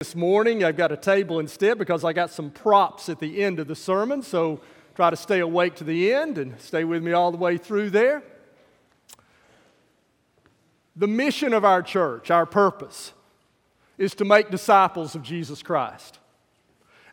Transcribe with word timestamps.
This 0.00 0.14
morning, 0.14 0.62
I've 0.62 0.76
got 0.76 0.92
a 0.92 0.96
table 0.98 1.40
instead 1.40 1.78
because 1.78 2.04
I 2.04 2.12
got 2.12 2.30
some 2.30 2.50
props 2.50 3.08
at 3.08 3.18
the 3.18 3.42
end 3.42 3.58
of 3.58 3.66
the 3.66 3.74
sermon, 3.74 4.20
so 4.20 4.60
try 4.94 5.08
to 5.08 5.16
stay 5.16 5.40
awake 5.40 5.74
to 5.76 5.84
the 5.84 6.12
end 6.12 6.36
and 6.36 6.60
stay 6.60 6.84
with 6.84 7.02
me 7.02 7.12
all 7.12 7.32
the 7.32 7.38
way 7.38 7.56
through 7.56 7.88
there. 7.88 8.22
The 10.96 11.06
mission 11.06 11.54
of 11.54 11.64
our 11.64 11.80
church, 11.80 12.30
our 12.30 12.44
purpose, 12.44 13.14
is 13.96 14.14
to 14.16 14.26
make 14.26 14.50
disciples 14.50 15.14
of 15.14 15.22
Jesus 15.22 15.62
Christ. 15.62 16.18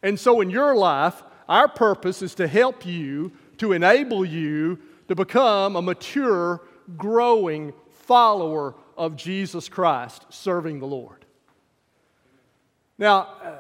And 0.02 0.20
so, 0.20 0.42
in 0.42 0.50
your 0.50 0.76
life, 0.76 1.24
our 1.48 1.70
purpose 1.70 2.22
is 2.22 2.36
to 2.36 2.50
help 2.50 2.86
you, 2.86 3.32
to 3.60 3.72
enable 3.72 4.26
you 4.26 4.78
to 5.08 5.16
become 5.16 5.78
a 5.78 5.82
mature, 5.82 6.60
growing 6.98 7.72
follower 7.92 8.76
of 8.98 9.16
Jesus 9.16 9.70
Christ, 9.70 10.26
serving 10.32 10.80
the 10.80 10.86
Lord. 10.86 11.23
Now, 13.00 13.28
uh, 13.44 13.56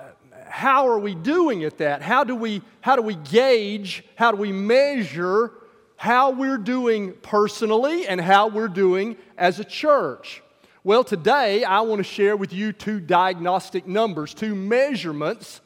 how 0.48 0.88
are 0.88 1.00
we 1.00 1.16
doing 1.16 1.64
at 1.64 1.80
that? 1.80 2.04
How 2.04 2.24
do 2.24 2.36
we, 2.36 2.62
how 2.82 2.96
do 2.96 3.02
we 3.02 3.16
gauge, 3.16 4.04
how 4.16 4.32
do 4.32 4.38
we 4.38 4.52
measure 4.52 5.52
how 5.96 6.32
we're 6.32 6.60
doing 6.60 7.14
personally 7.24 8.08
and 8.08 8.22
how 8.22 8.48
we're 8.48 8.68
doing 8.68 9.18
as 9.38 9.60
a 9.60 9.64
church? 9.64 10.44
Well, 10.84 11.04
today 11.04 11.64
I 11.64 11.82
want 11.82 12.00
to 12.00 12.04
share 12.04 12.38
with 12.38 12.54
you 12.54 12.74
two 12.74 13.00
diagnostic 13.00 13.88
numbers, 13.88 14.36
two 14.36 14.54
measurements 14.54 15.62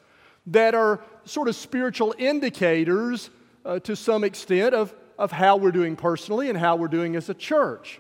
that 0.46 0.74
are 0.74 1.02
sort 1.26 1.50
of 1.50 1.56
spiritual 1.56 2.16
indicators 2.18 3.30
uh, 3.66 3.80
to 3.80 3.98
some 3.98 4.24
extent 4.24 4.74
of, 4.74 4.96
of 5.20 5.34
how 5.34 5.58
we're 5.58 5.72
doing 5.72 5.98
personally 5.98 6.50
and 6.50 6.58
how 6.58 6.78
we're 6.78 6.88
doing 6.88 7.18
as 7.18 7.28
a 7.28 7.34
church. 7.34 8.00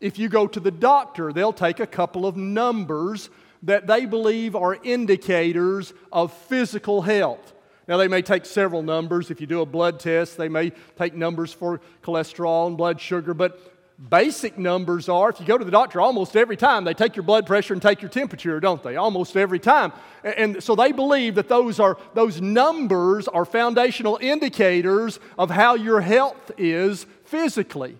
If 0.00 0.18
you 0.18 0.30
go 0.30 0.46
to 0.46 0.60
the 0.60 0.70
doctor, 0.70 1.34
they'll 1.34 1.52
take 1.52 1.80
a 1.80 1.86
couple 1.86 2.24
of 2.26 2.36
numbers 2.36 3.28
that 3.62 3.86
they 3.86 4.06
believe 4.06 4.56
are 4.56 4.74
indicators 4.82 5.92
of 6.10 6.32
physical 6.32 7.02
health. 7.02 7.52
Now, 7.88 7.96
they 7.96 8.08
may 8.08 8.22
take 8.22 8.46
several 8.46 8.82
numbers. 8.82 9.30
If 9.30 9.40
you 9.40 9.46
do 9.46 9.60
a 9.60 9.66
blood 9.66 9.98
test, 9.98 10.36
they 10.36 10.48
may 10.48 10.70
take 10.96 11.14
numbers 11.14 11.52
for 11.52 11.80
cholesterol 12.02 12.68
and 12.68 12.76
blood 12.76 13.00
sugar, 13.00 13.34
but 13.34 13.60
basic 14.08 14.58
numbers 14.58 15.08
are 15.08 15.30
if 15.30 15.40
you 15.40 15.46
go 15.46 15.58
to 15.58 15.64
the 15.64 15.70
doctor 15.70 16.00
almost 16.00 16.36
every 16.36 16.56
time, 16.56 16.84
they 16.84 16.94
take 16.94 17.16
your 17.16 17.22
blood 17.22 17.46
pressure 17.46 17.72
and 17.72 17.82
take 17.82 18.02
your 18.02 18.08
temperature, 18.08 18.58
don't 18.60 18.82
they? 18.82 18.96
Almost 18.96 19.36
every 19.36 19.58
time. 19.58 19.92
And 20.24 20.62
so 20.62 20.74
they 20.74 20.92
believe 20.92 21.34
that 21.36 21.48
those, 21.48 21.78
are, 21.80 21.98
those 22.14 22.40
numbers 22.40 23.28
are 23.28 23.44
foundational 23.44 24.18
indicators 24.20 25.20
of 25.38 25.50
how 25.50 25.74
your 25.74 26.00
health 26.00 26.50
is 26.58 27.06
physically. 27.24 27.96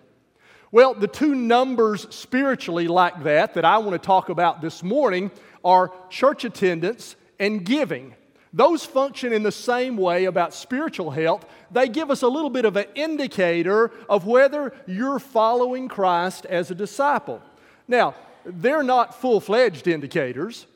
Well, 0.71 0.95
the 0.95 1.07
two 1.07 1.35
numbers 1.35 2.07
spiritually 2.09 2.87
like 2.87 3.23
that 3.23 3.53
that 3.53 3.63
I 3.63 3.77
want 3.77 3.91
to 3.91 4.03
talk 4.03 4.29
about 4.29 4.59
this 4.59 4.81
morning 4.81 5.29
are 5.63 5.91
church 6.09 6.43
attendance 6.43 7.15
and 7.39 7.65
giving. 7.65 8.15
Those 8.53 8.85
function 8.85 9.33
in 9.33 9.41
the 9.41 9.51
same 9.51 9.97
way 9.97 10.25
about 10.25 10.53
spiritual 10.53 11.09
health. 11.09 11.45
They 11.71 11.87
give 11.89 12.11
us 12.11 12.21
a 12.21 12.27
little 12.27 12.51
bit 12.51 12.65
of 12.65 12.77
an 12.77 12.85
indicator 12.93 13.91
of 14.07 14.27
whether 14.27 14.73
you're 14.85 15.19
following 15.19 15.87
Christ 15.87 16.45
as 16.45 16.69
a 16.69 16.75
disciple. 16.75 17.41
Now, 17.87 18.13
they're 18.45 18.83
not 18.83 19.19
full 19.19 19.39
fledged 19.39 19.87
indicators. 19.87 20.67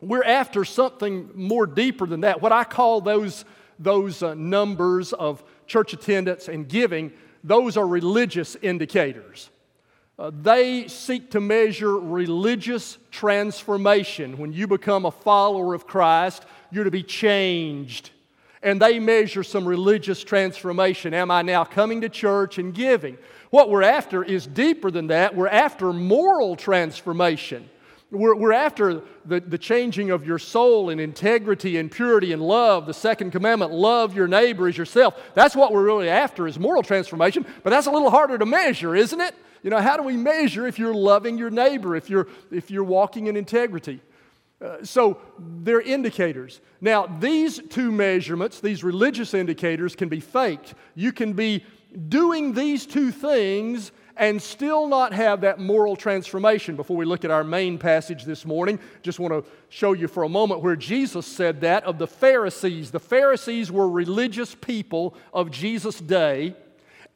We're 0.00 0.24
after 0.24 0.64
something 0.64 1.30
more 1.34 1.66
deeper 1.66 2.06
than 2.06 2.20
that. 2.20 2.40
What 2.40 2.52
I 2.52 2.64
call 2.64 3.00
those, 3.00 3.44
those 3.78 4.22
uh, 4.22 4.34
numbers 4.34 5.12
of 5.12 5.42
church 5.66 5.92
attendance 5.92 6.48
and 6.48 6.68
giving, 6.68 7.12
those 7.42 7.76
are 7.76 7.86
religious 7.86 8.56
indicators. 8.62 9.50
Uh, 10.20 10.30
they 10.42 10.86
seek 10.86 11.30
to 11.30 11.40
measure 11.40 11.98
religious 11.98 12.98
transformation. 13.10 14.36
When 14.36 14.52
you 14.52 14.66
become 14.66 15.06
a 15.06 15.10
follower 15.10 15.72
of 15.72 15.86
Christ, 15.86 16.44
you're 16.70 16.84
to 16.84 16.90
be 16.90 17.02
changed. 17.02 18.10
And 18.62 18.78
they 18.82 18.98
measure 18.98 19.42
some 19.42 19.66
religious 19.66 20.22
transformation. 20.22 21.14
Am 21.14 21.30
I 21.30 21.40
now 21.40 21.64
coming 21.64 22.02
to 22.02 22.10
church 22.10 22.58
and 22.58 22.74
giving? 22.74 23.16
What 23.48 23.70
we're 23.70 23.82
after 23.82 24.22
is 24.22 24.46
deeper 24.46 24.90
than 24.90 25.06
that. 25.06 25.34
We're 25.34 25.48
after 25.48 25.90
moral 25.90 26.54
transformation. 26.54 27.70
We're, 28.10 28.36
we're 28.36 28.52
after 28.52 29.00
the, 29.24 29.40
the 29.40 29.56
changing 29.56 30.10
of 30.10 30.26
your 30.26 30.38
soul 30.38 30.90
in 30.90 31.00
integrity 31.00 31.78
and 31.78 31.90
purity 31.90 32.34
and 32.34 32.42
love. 32.42 32.84
The 32.84 32.92
second 32.92 33.30
commandment, 33.30 33.72
love 33.72 34.14
your 34.14 34.28
neighbor 34.28 34.68
as 34.68 34.76
yourself. 34.76 35.18
That's 35.32 35.56
what 35.56 35.72
we're 35.72 35.84
really 35.84 36.10
after 36.10 36.46
is 36.46 36.58
moral 36.58 36.82
transformation, 36.82 37.46
but 37.62 37.70
that's 37.70 37.86
a 37.86 37.90
little 37.90 38.10
harder 38.10 38.36
to 38.36 38.44
measure, 38.44 38.94
isn't 38.94 39.20
it? 39.22 39.34
You 39.62 39.70
know, 39.70 39.80
how 39.80 39.96
do 39.96 40.02
we 40.02 40.16
measure 40.16 40.66
if 40.66 40.78
you're 40.78 40.94
loving 40.94 41.38
your 41.38 41.50
neighbor, 41.50 41.96
if 41.96 42.08
you're, 42.08 42.28
if 42.50 42.70
you're 42.70 42.84
walking 42.84 43.26
in 43.26 43.36
integrity? 43.36 44.00
Uh, 44.62 44.84
so 44.84 45.18
they're 45.38 45.80
indicators. 45.80 46.60
Now, 46.80 47.06
these 47.06 47.60
two 47.68 47.90
measurements, 47.90 48.60
these 48.60 48.84
religious 48.84 49.32
indicators, 49.32 49.96
can 49.96 50.08
be 50.08 50.20
faked. 50.20 50.74
You 50.94 51.12
can 51.12 51.32
be 51.32 51.64
doing 52.08 52.52
these 52.52 52.86
two 52.86 53.10
things 53.10 53.92
and 54.16 54.40
still 54.40 54.86
not 54.86 55.14
have 55.14 55.40
that 55.40 55.58
moral 55.58 55.96
transformation. 55.96 56.76
Before 56.76 56.96
we 56.96 57.06
look 57.06 57.24
at 57.24 57.30
our 57.30 57.42
main 57.42 57.78
passage 57.78 58.24
this 58.24 58.44
morning, 58.44 58.78
just 59.02 59.18
want 59.18 59.32
to 59.32 59.50
show 59.70 59.94
you 59.94 60.08
for 60.08 60.24
a 60.24 60.28
moment 60.28 60.60
where 60.60 60.76
Jesus 60.76 61.26
said 61.26 61.62
that 61.62 61.84
of 61.84 61.98
the 61.98 62.06
Pharisees. 62.06 62.90
The 62.90 63.00
Pharisees 63.00 63.72
were 63.72 63.88
religious 63.88 64.54
people 64.54 65.14
of 65.32 65.50
Jesus' 65.50 65.98
day 65.98 66.54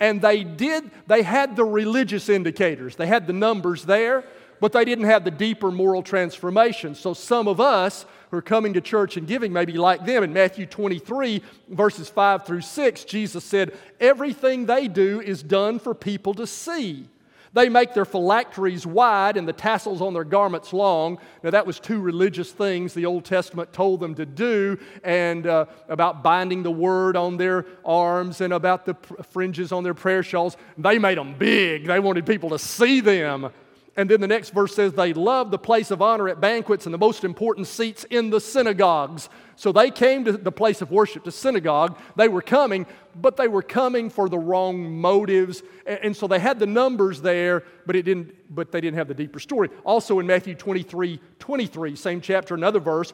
and 0.05 0.21
they 0.21 0.45
did 0.45 0.91
they 1.07 1.23
had 1.23 1.57
the 1.57 1.65
religious 1.65 2.29
indicators. 2.29 2.95
They 2.97 3.07
had 3.07 3.27
the 3.27 3.33
numbers 3.33 3.85
there 3.85 4.25
but 4.61 4.73
they 4.73 4.85
didn't 4.85 5.05
have 5.05 5.25
the 5.25 5.31
deeper 5.31 5.71
moral 5.71 6.03
transformation. 6.03 6.95
So 6.95 7.13
some 7.13 7.49
of 7.49 7.61
us 7.61 8.07
who 8.31 8.37
are 8.39 8.43
coming 8.43 8.73
to 8.75 8.81
church 8.81 9.17
and 9.17 9.27
giving 9.27 9.53
maybe 9.53 9.75
like 9.75 10.05
them 10.05 10.23
in 10.25 10.33
matthew 10.33 10.67
23 10.67 11.43
verses 11.69 12.09
5 12.09 12.45
through 12.45 12.63
6 12.63 13.05
jesus 13.05 13.45
said 13.45 13.77
everything 14.01 14.67
they 14.67 14.89
do 14.89 15.21
is 15.21 15.43
done 15.43 15.79
for 15.79 15.95
people 15.95 16.35
to 16.35 16.47
see 16.47 17.09
they 17.55 17.69
make 17.69 17.95
their 17.95 18.05
phylacteries 18.05 18.85
wide 18.87 19.37
and 19.37 19.49
the 19.49 19.53
tassels 19.53 20.03
on 20.03 20.13
their 20.13 20.25
garments 20.25 20.73
long. 20.73 21.19
Now, 21.43 21.51
that 21.51 21.67
was 21.67 21.81
two 21.81 22.01
religious 22.01 22.51
things 22.51 22.93
the 22.93 23.07
Old 23.07 23.25
Testament 23.25 23.73
told 23.73 24.01
them 24.01 24.15
to 24.17 24.27
do, 24.27 24.79
and 25.05 25.47
uh, 25.47 25.67
about 25.89 26.23
binding 26.23 26.65
the 26.65 26.71
word 26.71 27.17
on 27.17 27.37
their 27.37 27.65
arms 27.85 28.41
and 28.41 28.53
about 28.53 28.85
the 28.85 28.95
fringes 29.31 29.73
on 29.73 29.85
their 29.85 29.95
prayer 29.95 30.23
shawls. 30.23 30.57
They 30.77 30.99
made 30.99 31.17
them 31.17 31.35
big, 31.39 31.87
they 31.87 32.01
wanted 32.01 32.27
people 32.27 32.51
to 32.51 32.59
see 32.59 33.01
them. 33.01 33.51
And 33.97 34.11
then 34.11 34.21
the 34.21 34.27
next 34.27 34.51
verse 34.51 34.75
says, 34.75 34.93
They 34.93 35.13
love 35.13 35.51
the 35.51 35.59
place 35.59 35.91
of 35.91 36.03
honor 36.03 36.29
at 36.29 36.41
banquets 36.41 36.87
and 36.87 36.93
the 36.93 36.99
most 36.99 37.23
important 37.23 37.67
seats 37.67 38.05
in 38.11 38.31
the 38.31 38.41
synagogues. 38.41 39.29
So 39.57 39.71
they 39.71 39.91
came 39.91 40.25
to 40.25 40.33
the 40.33 40.51
place 40.51 40.83
of 40.83 40.91
worship, 40.91 41.25
to 41.25 41.31
synagogue. 41.31 41.97
They 42.17 42.27
were 42.27 42.43
coming, 42.43 42.87
but 43.15 43.37
they 43.37 43.47
were 43.47 43.63
coming 43.63 44.11
for 44.11 44.29
the 44.29 44.39
wrong 44.39 45.01
motives. 45.01 45.63
And, 45.87 46.17
so 46.17 46.27
they 46.27 46.41
had 46.41 46.59
the 46.59 46.67
numbers 46.67 47.21
there, 47.23 47.63
but, 47.87 47.95
it 47.95 48.03
didn't, 48.03 48.35
but 48.53 48.73
they 48.73 48.81
didn't 48.81 48.97
have 48.97 49.07
the 49.07 49.15
deeper 49.15 49.39
story. 49.39 49.71
Also 49.85 50.19
in 50.19 50.27
Matthew 50.27 50.57
23 50.57 51.21
23, 51.39 51.95
same 51.95 52.21
chapter, 52.21 52.55
another 52.55 52.81
verse, 52.81 53.13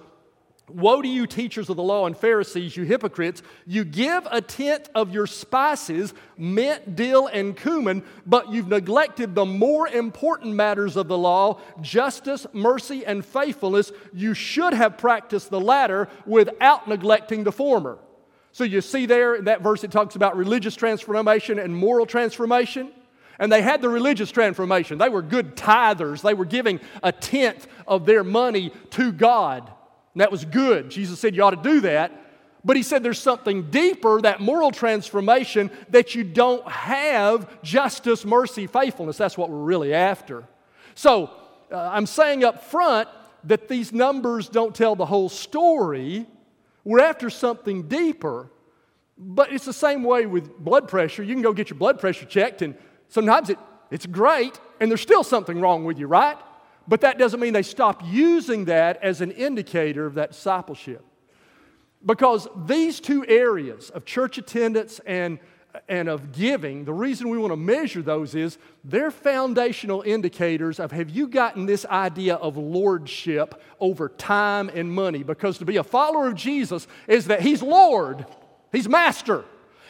Woe 0.75 1.03
to 1.03 1.09
you, 1.09 1.27
teachers 1.27 1.69
of 1.69 1.77
the 1.77 1.83
law 1.83 2.07
and 2.07 2.17
Pharisees, 2.17 2.77
you 2.77 2.85
hypocrites! 2.85 3.43
You 3.67 3.85
give 3.85 4.27
a 4.31 4.41
tenth 4.41 4.89
of 4.95 5.13
your 5.13 5.27
spices, 5.27 6.15
mint, 6.37 6.97
dill, 6.97 7.27
and 7.27 7.57
cumin, 7.57 8.05
but 8.27 8.51
you've 8.51 8.69
neglected 8.69 9.35
the 9.35 9.45
more 9.45 9.89
important 9.89 10.55
matters 10.55 10.97
of 10.97 11.09
the 11.09 11.19
law 11.19 11.61
justice, 11.81 12.47
mercy, 12.53 13.05
and 13.05 13.25
faithfulness. 13.25 13.93
You 14.13 14.35
should 14.35 14.73
have 14.73 14.99
practiced 14.99 15.51
the 15.51 15.61
latter 15.61 16.09
without 16.27 16.89
neglecting 16.89 17.45
the 17.45 17.53
former. 17.53 17.99
So 18.53 18.65
you 18.65 18.81
see 18.81 19.07
there 19.07 19.37
in 19.37 19.45
that 19.45 19.63
verse, 19.63 19.85
it 19.85 19.93
talks 19.93 20.17
about 20.17 20.37
religious 20.37 20.75
transformation 20.75 21.59
and 21.59 21.75
moral 21.75 22.07
transformation. 22.07 22.91
And 23.39 23.51
they 23.51 23.63
had 23.63 23.81
the 23.81 23.89
religious 23.89 24.31
transformation. 24.31 24.99
They 24.99 25.09
were 25.09 25.23
good 25.23 25.57
tithers, 25.57 26.21
they 26.21 26.35
were 26.35 26.45
giving 26.45 26.79
a 27.03 27.11
tenth 27.11 27.67
of 27.87 28.05
their 28.05 28.23
money 28.23 28.71
to 28.91 29.13
God. 29.13 29.73
And 30.15 30.21
that 30.21 30.33
was 30.33 30.45
good. 30.45 30.91
Jesus 30.91 31.21
said 31.21 31.37
you 31.37 31.43
ought 31.43 31.51
to 31.51 31.71
do 31.71 31.81
that. 31.83 32.13
But 32.65 32.77
he 32.77 32.83
said 32.83 33.03
there's 33.03 33.19
something 33.19 33.71
deeper, 33.71 34.21
that 34.21 34.41
moral 34.41 34.71
transformation, 34.71 35.71
that 35.91 36.15
you 36.15 36.25
don't 36.25 36.67
have 36.69 37.63
justice, 37.63 38.25
mercy, 38.25 38.67
faithfulness. 38.67 39.17
That's 39.17 39.39
what 39.39 39.49
we're 39.49 39.57
really 39.57 39.95
after. 39.95 40.45
So 40.95 41.31
uh, 41.73 41.77
I'm 41.79 42.07
saying 42.07 42.45
up 42.45 42.65
front 42.65 43.09
that 43.45 43.69
these 43.69 43.93
numbers 43.93 44.49
don't 44.49 44.75
tell 44.75 44.95
the 44.95 45.07
whole 45.07 45.31
story. 45.31 46.27
We're 46.85 47.01
after 47.01 47.31
something 47.31 47.89
deeper. 47.89 48.51
But 49.17 49.53
it's 49.53 49.65
the 49.65 49.73
same 49.73 50.03
way 50.03 50.27
with 50.27 50.59
blood 50.59 50.89
pressure. 50.89 51.23
You 51.23 51.35
can 51.35 51.43
go 51.43 51.53
get 51.53 51.71
your 51.71 51.79
blood 51.79 51.99
pressure 51.99 52.27
checked, 52.27 52.63
and 52.63 52.75
sometimes 53.09 53.51
it, 53.51 53.59
it's 53.91 54.07
great, 54.07 54.59
and 54.81 54.91
there's 54.91 55.03
still 55.03 55.25
something 55.25 55.61
wrong 55.61 55.85
with 55.85 55.99
you, 55.99 56.07
right? 56.07 56.39
But 56.91 57.03
that 57.03 57.19
doesn't 57.19 57.39
mean 57.39 57.53
they 57.53 57.63
stop 57.63 58.03
using 58.05 58.65
that 58.65 59.01
as 59.01 59.21
an 59.21 59.31
indicator 59.31 60.07
of 60.07 60.15
that 60.15 60.33
discipleship. 60.33 61.05
Because 62.05 62.49
these 62.67 62.99
two 62.99 63.25
areas 63.29 63.91
of 63.91 64.05
church 64.05 64.39
attendance 64.39 65.01
and, 65.07 65.39
and 65.89 66.09
of 66.09 66.33
giving, 66.33 66.85
the 66.85 66.93
reason 66.93 67.29
we 67.29 67.39
want 67.39 67.53
to 67.53 67.57
measure 67.57 68.03
those 68.03 68.35
is 68.35 68.59
they're 68.83 69.13
foundational 69.13 70.03
indicators 70.03 70.81
of 70.81 70.91
have 70.91 71.11
you 71.11 71.29
gotten 71.29 71.65
this 71.65 71.87
idea 71.87 72.35
of 72.35 72.57
lordship 72.57 73.63
over 73.79 74.09
time 74.09 74.69
and 74.75 74.93
money? 74.93 75.23
Because 75.23 75.59
to 75.59 75.65
be 75.65 75.77
a 75.77 75.85
follower 75.85 76.27
of 76.27 76.35
Jesus 76.35 76.89
is 77.07 77.27
that 77.27 77.41
He's 77.41 77.63
Lord, 77.63 78.27
He's 78.73 78.89
Master. 78.89 79.45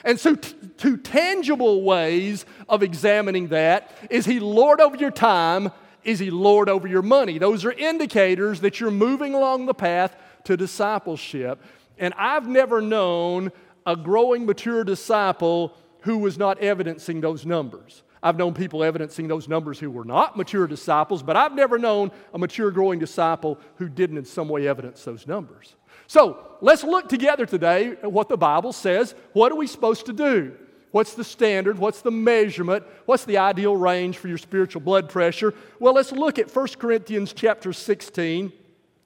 And 0.04 0.20
so, 0.20 0.34
t- 0.34 0.54
two 0.76 0.98
tangible 0.98 1.80
ways 1.80 2.44
of 2.68 2.82
examining 2.82 3.48
that 3.48 3.90
is 4.10 4.26
He 4.26 4.38
Lord 4.38 4.82
over 4.82 4.96
your 4.96 5.10
time? 5.10 5.70
Is 6.04 6.18
He 6.18 6.30
Lord 6.30 6.68
over 6.68 6.86
your 6.86 7.02
money? 7.02 7.38
Those 7.38 7.64
are 7.64 7.72
indicators 7.72 8.60
that 8.60 8.80
you're 8.80 8.90
moving 8.90 9.34
along 9.34 9.66
the 9.66 9.74
path 9.74 10.16
to 10.44 10.56
discipleship. 10.56 11.62
And 11.98 12.14
I've 12.16 12.48
never 12.48 12.80
known 12.80 13.52
a 13.86 13.96
growing, 13.96 14.46
mature 14.46 14.84
disciple 14.84 15.74
who 16.00 16.18
was 16.18 16.38
not 16.38 16.58
evidencing 16.58 17.20
those 17.20 17.44
numbers. 17.44 18.02
I've 18.22 18.36
known 18.36 18.52
people 18.52 18.84
evidencing 18.84 19.28
those 19.28 19.48
numbers 19.48 19.78
who 19.78 19.90
were 19.90 20.04
not 20.04 20.36
mature 20.36 20.66
disciples, 20.66 21.22
but 21.22 21.36
I've 21.36 21.54
never 21.54 21.78
known 21.78 22.10
a 22.34 22.38
mature, 22.38 22.70
growing 22.70 22.98
disciple 22.98 23.58
who 23.76 23.88
didn't 23.88 24.18
in 24.18 24.24
some 24.24 24.48
way 24.48 24.68
evidence 24.68 25.04
those 25.04 25.26
numbers. 25.26 25.74
So 26.06 26.38
let's 26.60 26.84
look 26.84 27.08
together 27.08 27.46
today 27.46 27.92
at 28.02 28.12
what 28.12 28.28
the 28.28 28.36
Bible 28.36 28.72
says. 28.72 29.14
What 29.32 29.52
are 29.52 29.56
we 29.56 29.66
supposed 29.66 30.06
to 30.06 30.12
do? 30.12 30.56
What's 30.90 31.14
the 31.14 31.24
standard? 31.24 31.78
What's 31.78 32.02
the 32.02 32.10
measurement? 32.10 32.84
What's 33.06 33.24
the 33.24 33.38
ideal 33.38 33.76
range 33.76 34.18
for 34.18 34.28
your 34.28 34.38
spiritual 34.38 34.80
blood 34.80 35.08
pressure? 35.08 35.54
Well, 35.78 35.94
let's 35.94 36.12
look 36.12 36.38
at 36.38 36.54
1 36.54 36.66
Corinthians 36.78 37.32
chapter 37.32 37.72
16, 37.72 38.52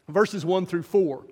verses 0.08 0.44
1 0.44 0.66
through 0.66 0.84
4. 0.84 1.26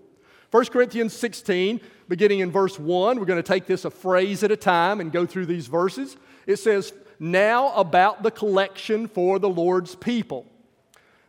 1 0.51 0.65
Corinthians 0.67 1.15
16, 1.15 1.81
beginning 2.09 2.41
in 2.41 2.51
verse 2.51 2.79
1, 2.79 3.19
we're 3.19 3.25
going 3.25 3.43
to 3.43 3.43
take 3.43 3.67
this 3.67 3.87
a 3.87 3.91
phrase 3.91 4.43
at 4.45 4.51
a 4.51 4.57
time 4.57 5.01
and 5.01 5.11
go 5.11 5.25
through 5.25 5.47
these 5.47 5.67
verses. 5.67 6.19
It 6.47 6.57
says, 6.57 6.93
Now 7.19 7.73
about 7.73 8.23
the 8.23 8.31
collection 8.31 9.09
for 9.09 9.39
the 9.39 9.49
Lord's 9.49 9.95
people. 9.95 10.47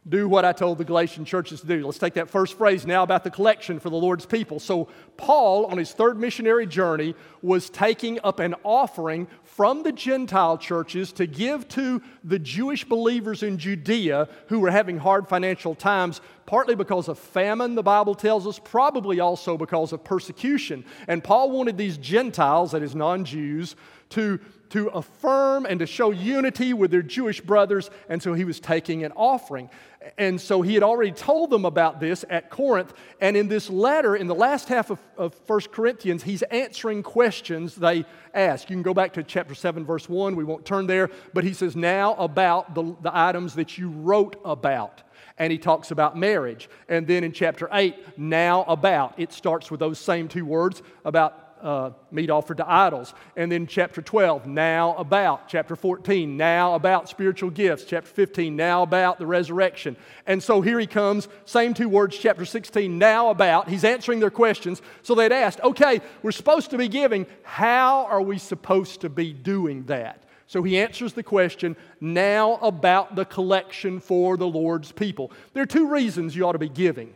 Do 0.07 0.27
what 0.27 0.43
I 0.43 0.51
told 0.51 0.79
the 0.79 0.83
Galatian 0.83 1.23
churches 1.23 1.61
to 1.61 1.67
do. 1.67 1.85
Let's 1.85 1.97
take 1.97 2.15
that 2.15 2.29
first 2.29 2.57
phrase 2.57 2.85
now 2.85 3.03
about 3.03 3.23
the 3.23 3.31
collection 3.31 3.79
for 3.79 3.89
the 3.89 3.95
Lord's 3.95 4.25
people. 4.25 4.59
So, 4.59 4.89
Paul, 5.15 5.65
on 5.67 5.77
his 5.77 5.93
third 5.93 6.19
missionary 6.19 6.67
journey, 6.67 7.15
was 7.41 7.69
taking 7.69 8.19
up 8.21 8.39
an 8.39 8.55
offering 8.63 9.27
from 9.43 9.83
the 9.83 9.93
Gentile 9.93 10.57
churches 10.57 11.13
to 11.13 11.25
give 11.25 11.69
to 11.69 12.01
the 12.21 12.37
Jewish 12.37 12.83
believers 12.83 13.43
in 13.43 13.57
Judea 13.57 14.27
who 14.47 14.59
were 14.59 14.71
having 14.71 14.97
hard 14.97 15.29
financial 15.29 15.73
times, 15.73 16.19
partly 16.45 16.75
because 16.75 17.07
of 17.07 17.17
famine, 17.17 17.75
the 17.75 17.83
Bible 17.83 18.15
tells 18.15 18.45
us, 18.47 18.59
probably 18.59 19.19
also 19.19 19.57
because 19.57 19.93
of 19.93 20.03
persecution. 20.03 20.85
And 21.07 21.23
Paul 21.23 21.51
wanted 21.51 21.77
these 21.77 21.97
Gentiles, 21.97 22.71
that 22.71 22.83
is, 22.83 22.95
non 22.95 23.25
Jews, 23.25 23.75
to 24.09 24.39
to 24.73 24.87
affirm 24.87 25.67
and 25.67 25.79
to 25.79 25.85
show 25.85 26.09
unity 26.09 26.73
with 26.73 26.89
their 26.89 27.03
Jewish 27.03 27.39
brothers, 27.39 27.91
and 28.09 28.19
so 28.23 28.33
he 28.33 28.43
was 28.43 28.59
taking 28.59 29.03
an 29.03 29.11
offering. 29.11 29.69
And 30.17 30.41
so 30.41 30.63
he 30.63 30.73
had 30.73 30.81
already 30.81 31.11
told 31.11 31.51
them 31.51 31.63
about 31.63 31.99
this 31.99 32.25
at 32.27 32.49
Corinth. 32.49 32.91
And 33.21 33.37
in 33.37 33.47
this 33.47 33.69
letter, 33.69 34.15
in 34.15 34.25
the 34.25 34.33
last 34.33 34.67
half 34.67 34.89
of, 34.89 34.99
of 35.15 35.39
1 35.45 35.61
Corinthians, 35.71 36.23
he's 36.23 36.41
answering 36.41 37.03
questions 37.03 37.75
they 37.75 38.03
ask. 38.33 38.67
You 38.67 38.75
can 38.75 38.81
go 38.81 38.95
back 38.95 39.13
to 39.13 39.21
chapter 39.21 39.53
7, 39.53 39.85
verse 39.85 40.09
1. 40.09 40.35
We 40.35 40.43
won't 40.43 40.65
turn 40.65 40.87
there. 40.87 41.11
But 41.35 41.43
he 41.43 41.53
says, 41.53 41.75
Now 41.75 42.15
about 42.15 42.73
the, 42.73 42.95
the 43.03 43.15
items 43.15 43.53
that 43.53 43.77
you 43.77 43.89
wrote 43.89 44.41
about 44.43 45.03
and 45.37 45.51
he 45.51 45.57
talks 45.57 45.91
about 45.91 46.17
marriage. 46.17 46.69
And 46.87 47.07
then 47.07 47.23
in 47.23 47.31
chapter 47.31 47.67
8, 47.71 48.17
now 48.17 48.63
about. 48.63 49.15
It 49.17 49.33
starts 49.33 49.71
with 49.71 49.79
those 49.79 49.99
same 49.99 50.27
two 50.27 50.45
words 50.45 50.81
about 51.05 51.43
uh, 51.63 51.91
meat 52.11 52.29
offered 52.29 52.57
to 52.57 52.69
idols. 52.69 53.13
And 53.37 53.51
then 53.51 53.65
chapter 53.65 54.01
12, 54.01 54.45
now 54.45 54.95
about. 54.95 55.47
Chapter 55.47 55.75
14, 55.75 56.35
now 56.35 56.75
about 56.75 57.07
spiritual 57.07 57.49
gifts. 57.49 57.85
Chapter 57.85 58.09
15, 58.09 58.55
now 58.55 58.83
about 58.83 59.17
the 59.17 59.25
resurrection. 59.25 59.95
And 60.27 60.43
so 60.43 60.61
here 60.61 60.77
he 60.77 60.87
comes, 60.87 61.29
same 61.45 61.73
two 61.73 61.87
words, 61.87 62.17
chapter 62.17 62.45
16, 62.45 62.97
now 62.97 63.29
about. 63.29 63.69
He's 63.69 63.85
answering 63.85 64.19
their 64.19 64.29
questions. 64.29 64.81
So 65.03 65.15
they'd 65.15 65.31
asked, 65.31 65.61
okay, 65.61 66.01
we're 66.21 66.31
supposed 66.31 66.69
to 66.71 66.77
be 66.77 66.89
giving. 66.89 67.25
How 67.43 68.05
are 68.05 68.21
we 68.21 68.37
supposed 68.37 69.01
to 69.01 69.09
be 69.09 69.31
doing 69.31 69.85
that? 69.85 70.23
So 70.53 70.61
he 70.61 70.77
answers 70.77 71.13
the 71.13 71.23
question 71.23 71.75
now 71.99 72.57
about 72.61 73.15
the 73.15 73.25
collection 73.25 73.99
for 73.99 74.37
the 74.37 74.47
Lord's 74.47 74.91
people. 74.91 75.31
There 75.53 75.63
are 75.63 75.65
two 75.65 75.89
reasons 75.89 76.35
you 76.35 76.45
ought 76.45 76.51
to 76.51 76.59
be 76.59 76.69
giving. 76.69 77.15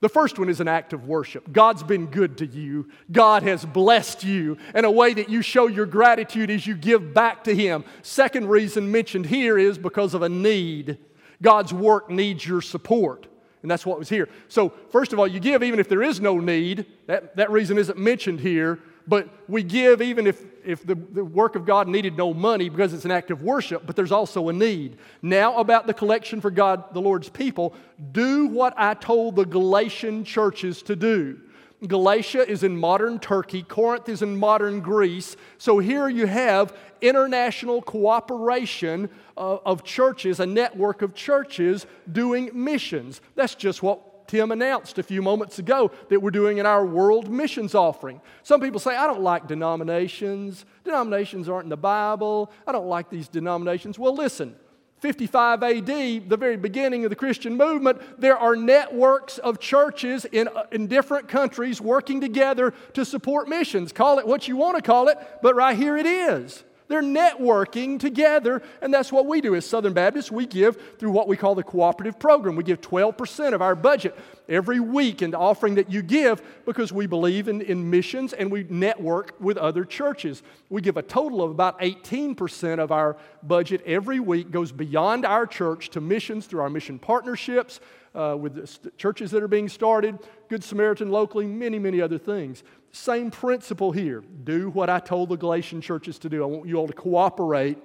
The 0.00 0.10
first 0.10 0.38
one 0.38 0.50
is 0.50 0.60
an 0.60 0.68
act 0.68 0.92
of 0.92 1.08
worship. 1.08 1.50
God's 1.50 1.82
been 1.82 2.08
good 2.08 2.36
to 2.38 2.46
you. 2.46 2.90
God 3.10 3.42
has 3.44 3.64
blessed 3.64 4.22
you 4.22 4.58
in 4.74 4.84
a 4.84 4.90
way 4.90 5.14
that 5.14 5.30
you 5.30 5.40
show 5.40 5.66
your 5.66 5.86
gratitude 5.86 6.50
as 6.50 6.66
you 6.66 6.74
give 6.74 7.14
back 7.14 7.42
to 7.44 7.54
Him. 7.54 7.86
Second 8.02 8.50
reason 8.50 8.92
mentioned 8.92 9.24
here 9.24 9.56
is 9.56 9.78
because 9.78 10.12
of 10.12 10.20
a 10.20 10.28
need. 10.28 10.98
God's 11.40 11.72
work 11.72 12.10
needs 12.10 12.46
your 12.46 12.60
support. 12.60 13.28
And 13.62 13.70
that's 13.70 13.86
what 13.86 13.98
was 13.98 14.10
here. 14.10 14.28
So, 14.48 14.74
first 14.90 15.14
of 15.14 15.18
all, 15.18 15.26
you 15.26 15.40
give 15.40 15.62
even 15.62 15.80
if 15.80 15.88
there 15.88 16.02
is 16.02 16.20
no 16.20 16.38
need. 16.38 16.84
That, 17.06 17.34
that 17.36 17.50
reason 17.50 17.78
isn't 17.78 17.96
mentioned 17.96 18.40
here 18.40 18.78
but 19.06 19.28
we 19.48 19.62
give 19.62 20.00
even 20.00 20.26
if, 20.26 20.42
if 20.64 20.86
the, 20.86 20.94
the 20.94 21.24
work 21.24 21.56
of 21.56 21.64
God 21.64 21.88
needed 21.88 22.16
no 22.16 22.32
money 22.32 22.68
because 22.68 22.92
it's 22.92 23.04
an 23.04 23.10
act 23.10 23.30
of 23.30 23.42
worship, 23.42 23.84
but 23.86 23.96
there's 23.96 24.12
also 24.12 24.48
a 24.48 24.52
need. 24.52 24.96
Now, 25.20 25.58
about 25.58 25.86
the 25.86 25.94
collection 25.94 26.40
for 26.40 26.50
God, 26.50 26.94
the 26.94 27.00
Lord's 27.00 27.28
people, 27.28 27.74
do 28.12 28.46
what 28.46 28.74
I 28.76 28.94
told 28.94 29.36
the 29.36 29.44
Galatian 29.44 30.24
churches 30.24 30.82
to 30.82 30.96
do. 30.96 31.40
Galatia 31.86 32.48
is 32.48 32.62
in 32.62 32.76
modern 32.76 33.18
Turkey, 33.18 33.62
Corinth 33.62 34.08
is 34.08 34.22
in 34.22 34.36
modern 34.36 34.80
Greece. 34.80 35.36
So 35.58 35.80
here 35.80 36.08
you 36.08 36.26
have 36.26 36.76
international 37.00 37.82
cooperation 37.82 39.10
of, 39.36 39.60
of 39.66 39.82
churches, 39.82 40.38
a 40.38 40.46
network 40.46 41.02
of 41.02 41.14
churches 41.14 41.86
doing 42.10 42.50
missions. 42.54 43.20
That's 43.34 43.56
just 43.56 43.82
what 43.82 44.00
Tim 44.32 44.50
announced 44.50 44.96
a 44.98 45.02
few 45.02 45.20
moments 45.20 45.58
ago 45.58 45.90
that 46.08 46.22
we're 46.22 46.30
doing 46.30 46.56
in 46.56 46.64
our 46.64 46.86
world 46.86 47.28
missions 47.30 47.74
offering. 47.74 48.18
Some 48.42 48.62
people 48.62 48.80
say, 48.80 48.96
I 48.96 49.06
don't 49.06 49.20
like 49.20 49.46
denominations. 49.46 50.64
Denominations 50.84 51.50
aren't 51.50 51.64
in 51.64 51.68
the 51.68 51.76
Bible. 51.76 52.50
I 52.66 52.72
don't 52.72 52.86
like 52.86 53.10
these 53.10 53.28
denominations. 53.28 53.98
Well, 53.98 54.14
listen. 54.14 54.56
55 55.00 55.62
AD, 55.62 55.86
the 55.86 56.36
very 56.38 56.56
beginning 56.56 57.04
of 57.04 57.10
the 57.10 57.16
Christian 57.16 57.58
movement, 57.58 58.00
there 58.18 58.38
are 58.38 58.56
networks 58.56 59.36
of 59.36 59.60
churches 59.60 60.24
in, 60.24 60.48
uh, 60.48 60.64
in 60.72 60.86
different 60.86 61.28
countries 61.28 61.78
working 61.78 62.18
together 62.18 62.72
to 62.94 63.04
support 63.04 63.48
missions. 63.48 63.92
Call 63.92 64.18
it 64.18 64.26
what 64.26 64.48
you 64.48 64.56
want 64.56 64.76
to 64.76 64.82
call 64.82 65.08
it, 65.08 65.18
but 65.42 65.54
right 65.54 65.76
here 65.76 65.98
it 65.98 66.06
is. 66.06 66.64
They're 66.92 67.02
networking 67.02 67.98
together, 67.98 68.60
and 68.82 68.92
that's 68.92 69.10
what 69.10 69.24
we 69.24 69.40
do 69.40 69.54
as 69.54 69.64
Southern 69.64 69.94
Baptists. 69.94 70.30
We 70.30 70.44
give 70.44 70.98
through 70.98 71.12
what 71.12 71.26
we 71.26 71.38
call 71.38 71.54
the 71.54 71.62
cooperative 71.62 72.18
program. 72.18 72.54
We 72.54 72.64
give 72.64 72.82
12% 72.82 73.54
of 73.54 73.62
our 73.62 73.74
budget 73.74 74.14
every 74.46 74.78
week 74.78 75.22
in 75.22 75.30
the 75.30 75.38
offering 75.38 75.76
that 75.76 75.90
you 75.90 76.02
give 76.02 76.42
because 76.66 76.92
we 76.92 77.06
believe 77.06 77.48
in, 77.48 77.62
in 77.62 77.88
missions 77.88 78.34
and 78.34 78.52
we 78.52 78.64
network 78.64 79.34
with 79.40 79.56
other 79.56 79.86
churches. 79.86 80.42
We 80.68 80.82
give 80.82 80.98
a 80.98 81.02
total 81.02 81.42
of 81.42 81.50
about 81.50 81.80
18% 81.80 82.78
of 82.78 82.92
our 82.92 83.16
budget 83.42 83.80
every 83.86 84.20
week 84.20 84.50
goes 84.50 84.70
beyond 84.70 85.24
our 85.24 85.46
church 85.46 85.88
to 85.90 86.00
missions 86.02 86.44
through 86.44 86.60
our 86.60 86.68
mission 86.68 86.98
partnerships 86.98 87.80
uh, 88.14 88.36
with 88.38 88.68
st- 88.68 88.96
churches 88.98 89.30
that 89.30 89.42
are 89.42 89.48
being 89.48 89.70
started, 89.70 90.18
Good 90.48 90.62
Samaritan 90.62 91.10
locally, 91.10 91.46
many, 91.46 91.78
many 91.78 92.02
other 92.02 92.18
things. 92.18 92.62
Same 92.92 93.30
principle 93.30 93.90
here. 93.90 94.22
Do 94.44 94.70
what 94.70 94.90
I 94.90 95.00
told 95.00 95.30
the 95.30 95.36
Galatian 95.36 95.80
churches 95.80 96.18
to 96.20 96.28
do. 96.28 96.42
I 96.42 96.46
want 96.46 96.68
you 96.68 96.76
all 96.76 96.86
to 96.86 96.92
cooperate 96.92 97.78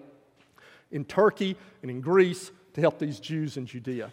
in 0.92 1.06
Turkey 1.06 1.56
and 1.82 1.90
in 1.90 2.02
Greece 2.02 2.52
to 2.74 2.82
help 2.82 3.00
these 3.00 3.20
Jews 3.20 3.58
in 3.58 3.66
Judea. 3.66 4.12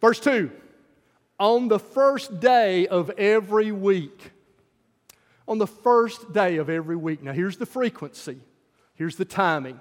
Verse 0.00 0.20
2 0.20 0.50
On 1.40 1.68
the 1.68 1.78
first 1.78 2.40
day 2.40 2.86
of 2.86 3.10
every 3.10 3.72
week, 3.72 4.32
on 5.48 5.56
the 5.56 5.66
first 5.66 6.32
day 6.32 6.58
of 6.58 6.68
every 6.68 6.96
week. 6.96 7.22
Now, 7.22 7.32
here's 7.32 7.56
the 7.56 7.66
frequency, 7.66 8.38
here's 8.94 9.16
the 9.16 9.24
timing. 9.24 9.80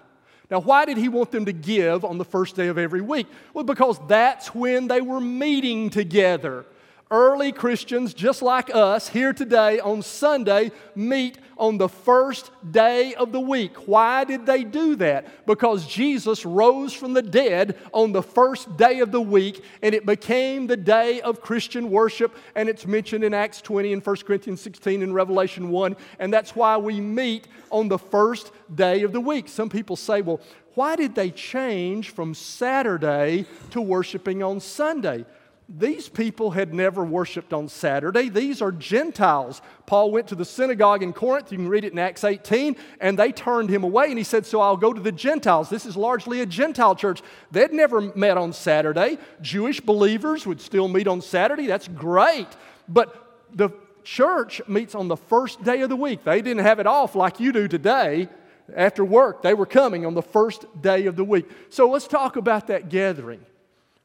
Now, 0.50 0.62
why 0.62 0.86
did 0.86 0.96
he 0.96 1.10
want 1.10 1.32
them 1.32 1.44
to 1.44 1.52
give 1.52 2.06
on 2.06 2.18
the 2.18 2.24
first 2.24 2.56
day 2.56 2.68
of 2.68 2.78
every 2.78 3.02
week? 3.02 3.28
Well, 3.54 3.66
because 3.66 4.00
that's 4.08 4.56
when 4.56 4.88
they 4.88 5.02
were 5.02 5.20
meeting 5.20 5.90
together 5.90 6.66
early 7.10 7.52
Christians, 7.52 8.14
just 8.14 8.42
like 8.42 8.74
us, 8.74 9.08
here 9.08 9.34
today 9.34 9.80
on 9.80 10.02
Sunday, 10.02 10.72
meet 10.96 11.38
on 11.58 11.78
the 11.78 11.90
first 11.90 12.52
day 12.72 13.14
of 13.16 13.32
the 13.32 13.40
week. 13.40 13.88
Why 13.88 14.24
did 14.24 14.46
they 14.46 14.64
do 14.64 14.96
that? 14.98 15.46
Because 15.46 15.88
Jesus 15.88 16.46
rose 16.46 16.94
from 16.94 17.14
the 17.14 17.22
dead 17.22 17.78
on 17.94 18.12
the 18.12 18.22
first 18.22 18.78
day 18.78 19.00
of 19.00 19.12
the 19.12 19.22
week, 19.22 19.64
and 19.82 19.96
it 19.96 20.06
became 20.06 20.68
the 20.68 20.78
day 20.78 21.22
of 21.22 21.42
Christian 21.42 21.90
worship, 21.90 22.36
and 22.56 22.70
it's 22.70 22.86
mentioned 22.86 23.24
in 23.24 23.34
Acts 23.34 23.62
20 23.62 23.94
and 23.94 24.06
1 24.06 24.16
Corinthians 24.18 24.62
16 24.62 25.02
and 25.02 25.16
Revelation 25.16 25.70
1, 25.70 25.96
and 26.20 26.34
that's 26.34 26.56
why 26.56 26.78
we 26.78 27.00
meet 27.00 27.48
on 27.72 27.88
the 27.88 28.00
first 28.00 28.52
day 28.74 29.04
of 29.04 29.14
the 29.14 29.22
week. 29.22 29.48
Some 29.48 29.70
people 29.70 29.96
say, 29.96 30.22
well, 30.22 30.42
why 30.76 30.96
did 30.96 31.16
they 31.16 31.32
change 31.32 32.12
from 32.12 32.36
Saturday 32.36 33.46
to 33.72 33.82
worshiping 33.82 34.44
on 34.44 34.60
Sunday? 34.60 35.26
These 35.70 36.08
people 36.08 36.52
had 36.52 36.74
never 36.74 37.04
worshiped 37.04 37.52
on 37.52 37.68
Saturday. 37.68 38.30
These 38.30 38.62
are 38.62 38.72
Gentiles. 38.72 39.62
Paul 39.86 40.12
went 40.12 40.30
to 40.30 40.36
the 40.36 40.46
synagogue 40.46 41.04
in 41.04 41.12
Corinth, 41.12 41.52
you 41.52 41.58
can 41.58 41.68
read 41.68 41.84
it 41.84 41.92
in 41.92 42.00
Acts 42.00 42.24
18, 42.24 42.78
and 43.02 43.20
they 43.20 43.34
turned 43.34 43.70
him 43.70 43.84
away, 43.84 44.06
and 44.06 44.18
he 44.18 44.24
said, 44.24 44.46
So 44.46 44.62
I'll 44.62 44.78
go 44.78 44.94
to 44.94 45.02
the 45.02 45.12
Gentiles. 45.12 45.70
This 45.70 45.86
is 45.86 45.98
largely 45.98 46.40
a 46.40 46.46
Gentile 46.46 46.96
church. 46.96 47.22
They'd 47.52 47.74
never 47.74 48.00
met 48.00 48.38
on 48.38 48.54
Saturday. 48.54 49.18
Jewish 49.42 49.82
believers 49.82 50.46
would 50.46 50.62
still 50.62 50.88
meet 50.88 51.08
on 51.08 51.22
Saturday. 51.22 51.68
That's 51.68 51.90
great. 51.90 52.48
But 52.88 53.46
the 53.54 53.72
church 54.06 54.62
meets 54.70 54.96
on 54.96 55.10
the 55.10 55.18
first 55.18 55.62
day 55.66 55.82
of 55.82 55.90
the 55.90 55.98
week. 55.98 56.24
They 56.24 56.42
didn't 56.42 56.64
have 56.64 56.80
it 56.80 56.88
off 56.88 57.14
like 57.14 57.42
you 57.42 57.52
do 57.52 57.68
today. 57.68 58.30
After 58.74 59.04
work, 59.04 59.42
they 59.42 59.54
were 59.54 59.66
coming 59.66 60.06
on 60.06 60.14
the 60.14 60.22
first 60.22 60.66
day 60.82 61.08
of 61.08 61.18
the 61.18 61.24
week. 61.26 61.50
So 61.70 61.90
let's 61.90 62.08
talk 62.08 62.38
about 62.38 62.68
that 62.68 62.88
gathering 62.88 63.46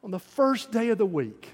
on 0.03 0.11
the 0.11 0.19
first 0.19 0.71
day 0.71 0.89
of 0.89 0.97
the 0.97 1.05
week. 1.05 1.49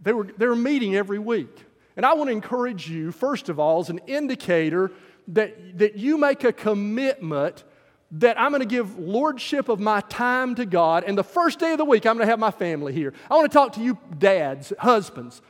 They 0.00 0.12
were, 0.12 0.24
they 0.24 0.46
were 0.46 0.56
meeting 0.56 0.94
every 0.94 1.18
week. 1.18 1.64
And 1.96 2.06
I 2.06 2.14
want 2.14 2.28
to 2.28 2.32
encourage 2.32 2.88
you, 2.88 3.10
first 3.10 3.48
of 3.48 3.58
all, 3.58 3.80
as 3.80 3.90
an 3.90 4.00
indicator 4.06 4.92
that, 5.28 5.78
that 5.78 5.96
you 5.96 6.18
make 6.18 6.44
a 6.44 6.52
commitment 6.52 7.64
that 8.12 8.38
I'm 8.38 8.50
going 8.50 8.60
to 8.60 8.66
give 8.66 8.98
lordship 8.98 9.68
of 9.68 9.80
my 9.80 10.00
time 10.02 10.54
to 10.56 10.66
God. 10.66 11.02
And 11.04 11.18
the 11.18 11.24
first 11.24 11.58
day 11.58 11.72
of 11.72 11.78
the 11.78 11.84
week, 11.84 12.06
I'm 12.06 12.16
going 12.16 12.26
to 12.26 12.30
have 12.30 12.38
my 12.38 12.52
family 12.52 12.92
here. 12.92 13.12
I 13.28 13.34
want 13.34 13.50
to 13.50 13.58
talk 13.58 13.72
to 13.72 13.80
you, 13.80 13.98
dads, 14.16 14.72
husbands, 14.78 15.42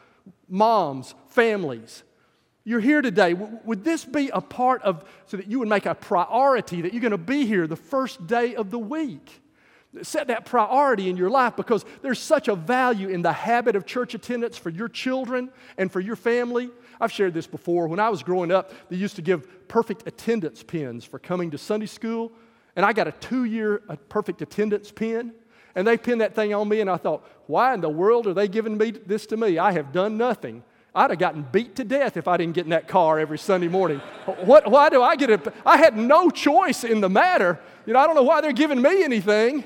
moms, 0.49 1.15
families. 1.29 2.03
You're 2.65 2.81
here 2.81 3.03
today. 3.03 3.35
Would 3.35 3.85
this 3.85 4.05
be 4.05 4.31
a 4.31 4.41
part 4.41 4.83
of, 4.83 5.05
so 5.27 5.37
that 5.37 5.49
you 5.49 5.59
would 5.59 5.69
make 5.69 5.85
a 5.85 5.95
priority 5.95 6.81
that 6.83 6.95
you're 6.95 7.03
going 7.03 7.11
to 7.11 7.19
be 7.19 7.45
here 7.45 7.67
the 7.67 7.77
first 7.77 8.27
day 8.27 8.55
of 8.55 8.71
the 8.71 8.79
week? 8.79 9.43
Set 10.03 10.29
that 10.29 10.45
priority 10.45 11.09
in 11.09 11.17
your 11.17 11.31
life 11.31 11.57
because 11.57 11.85
there's 12.03 12.19
such 12.19 12.49
a 12.49 12.55
value 12.55 13.09
in 13.09 13.23
the 13.23 13.33
habit 13.33 13.77
of 13.77 13.87
church 13.87 14.15
attendance 14.15 14.57
for 14.57 14.71
your 14.71 14.89
children 14.89 15.51
and 15.77 15.91
for 15.91 16.01
your 16.01 16.17
family. 16.17 16.71
I've 17.01 17.13
shared 17.13 17.35
this 17.35 17.47
before. 17.47 17.89
When 17.89 18.01
I 18.01 18.09
was 18.09 18.23
growing 18.23 18.51
up, 18.51 18.73
they 18.89 18.97
used 18.97 19.17
to 19.17 19.23
give 19.23 19.69
perfect 19.69 20.07
attendance 20.07 20.63
pins 20.63 21.05
for 21.05 21.19
coming 21.19 21.51
to 21.51 21.59
Sunday 21.59 21.87
school, 21.87 22.33
and 22.75 22.85
I 22.85 22.93
got 22.93 23.07
a 23.07 23.13
two 23.13 23.45
year 23.45 23.79
perfect 24.09 24.43
attendance 24.43 24.91
pin. 24.91 25.33
And 25.75 25.87
they 25.87 25.99
pinned 25.99 26.23
that 26.23 26.35
thing 26.35 26.55
on 26.55 26.69
me, 26.69 26.81
and 26.81 26.89
I 26.89 26.97
thought, 26.97 27.29
why 27.47 27.75
in 27.75 27.83
the 27.83 27.89
world 27.91 28.27
are 28.27 28.33
they 28.33 28.49
giving 28.49 28.79
me 28.79 28.93
this 28.93 29.27
to 29.27 29.37
me? 29.37 29.59
I 29.59 29.73
have 29.73 29.93
done 29.93 30.17
nothing. 30.17 30.65
I'd 30.95 31.11
have 31.11 31.19
gotten 31.19 31.47
beat 31.53 31.77
to 31.77 31.85
death 31.85 32.17
if 32.17 32.27
I 32.27 32.39
didn't 32.39 32.55
get 32.55 32.65
in 32.65 32.71
that 32.71 32.89
car 32.89 33.19
every 33.19 33.37
Sunday 33.37 33.69
morning. 33.69 33.99
what, 34.45 34.71
why 34.71 34.89
do 34.89 35.03
I 35.03 35.17
get 35.17 35.29
it? 35.29 35.47
I 35.67 35.77
had 35.77 35.95
no 35.95 36.31
choice 36.31 36.83
in 36.83 37.03
the 37.03 37.11
matter. 37.11 37.61
You 37.85 37.93
know, 37.93 37.99
I 37.99 38.07
don't 38.07 38.17
know 38.17 38.23
why 38.23 38.41
they're 38.41 38.53
giving 38.53 38.81
me 38.81 39.05
anything. 39.05 39.65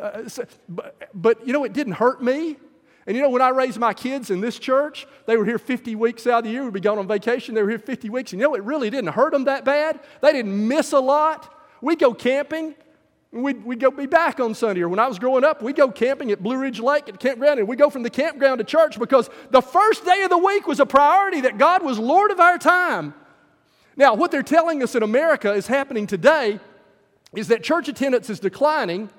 Uh, 0.00 0.28
so, 0.28 0.44
but, 0.68 1.10
but, 1.14 1.46
you 1.46 1.52
know, 1.52 1.64
it 1.64 1.72
didn't 1.72 1.94
hurt 1.94 2.22
me. 2.22 2.56
And 3.06 3.16
you 3.16 3.22
know, 3.22 3.28
when 3.28 3.42
I 3.42 3.50
raised 3.50 3.78
my 3.78 3.92
kids 3.92 4.30
in 4.30 4.40
this 4.40 4.58
church, 4.58 5.06
they 5.26 5.36
were 5.36 5.44
here 5.44 5.58
50 5.58 5.94
weeks 5.94 6.26
out 6.26 6.38
of 6.38 6.44
the 6.44 6.50
year. 6.50 6.64
We'd 6.64 6.72
be 6.72 6.80
going 6.80 6.98
on 6.98 7.06
vacation. 7.06 7.54
They 7.54 7.62
were 7.62 7.68
here 7.68 7.78
50 7.78 8.08
weeks. 8.08 8.32
And 8.32 8.40
you 8.40 8.48
know, 8.48 8.54
it 8.54 8.62
really 8.62 8.88
didn't 8.88 9.12
hurt 9.12 9.32
them 9.32 9.44
that 9.44 9.64
bad. 9.64 10.00
They 10.22 10.32
didn't 10.32 10.68
miss 10.68 10.92
a 10.92 11.00
lot. 11.00 11.54
We'd 11.82 11.98
go 11.98 12.14
camping. 12.14 12.74
We'd, 13.30 13.64
we'd 13.64 13.80
go 13.80 13.90
be 13.90 14.06
back 14.06 14.40
on 14.40 14.54
Sunday. 14.54 14.80
Or 14.80 14.88
when 14.88 14.98
I 14.98 15.06
was 15.06 15.18
growing 15.18 15.44
up, 15.44 15.60
we'd 15.60 15.76
go 15.76 15.90
camping 15.90 16.30
at 16.30 16.42
Blue 16.42 16.56
Ridge 16.56 16.80
Lake 16.80 17.08
at 17.08 17.20
campground. 17.20 17.58
And 17.58 17.68
we'd 17.68 17.78
go 17.78 17.90
from 17.90 18.04
the 18.04 18.10
campground 18.10 18.58
to 18.58 18.64
church 18.64 18.98
because 18.98 19.28
the 19.50 19.60
first 19.60 20.04
day 20.04 20.22
of 20.22 20.30
the 20.30 20.38
week 20.38 20.66
was 20.66 20.80
a 20.80 20.86
priority 20.86 21.42
that 21.42 21.58
God 21.58 21.82
was 21.82 21.98
Lord 21.98 22.30
of 22.30 22.40
our 22.40 22.56
time. 22.56 23.12
Now, 23.96 24.14
what 24.14 24.30
they're 24.30 24.42
telling 24.42 24.82
us 24.82 24.94
in 24.94 25.02
America 25.02 25.52
is 25.52 25.66
happening 25.66 26.06
today 26.06 26.58
is 27.34 27.48
that 27.48 27.62
church 27.62 27.88
attendance 27.88 28.30
is 28.30 28.40
declining 28.40 29.10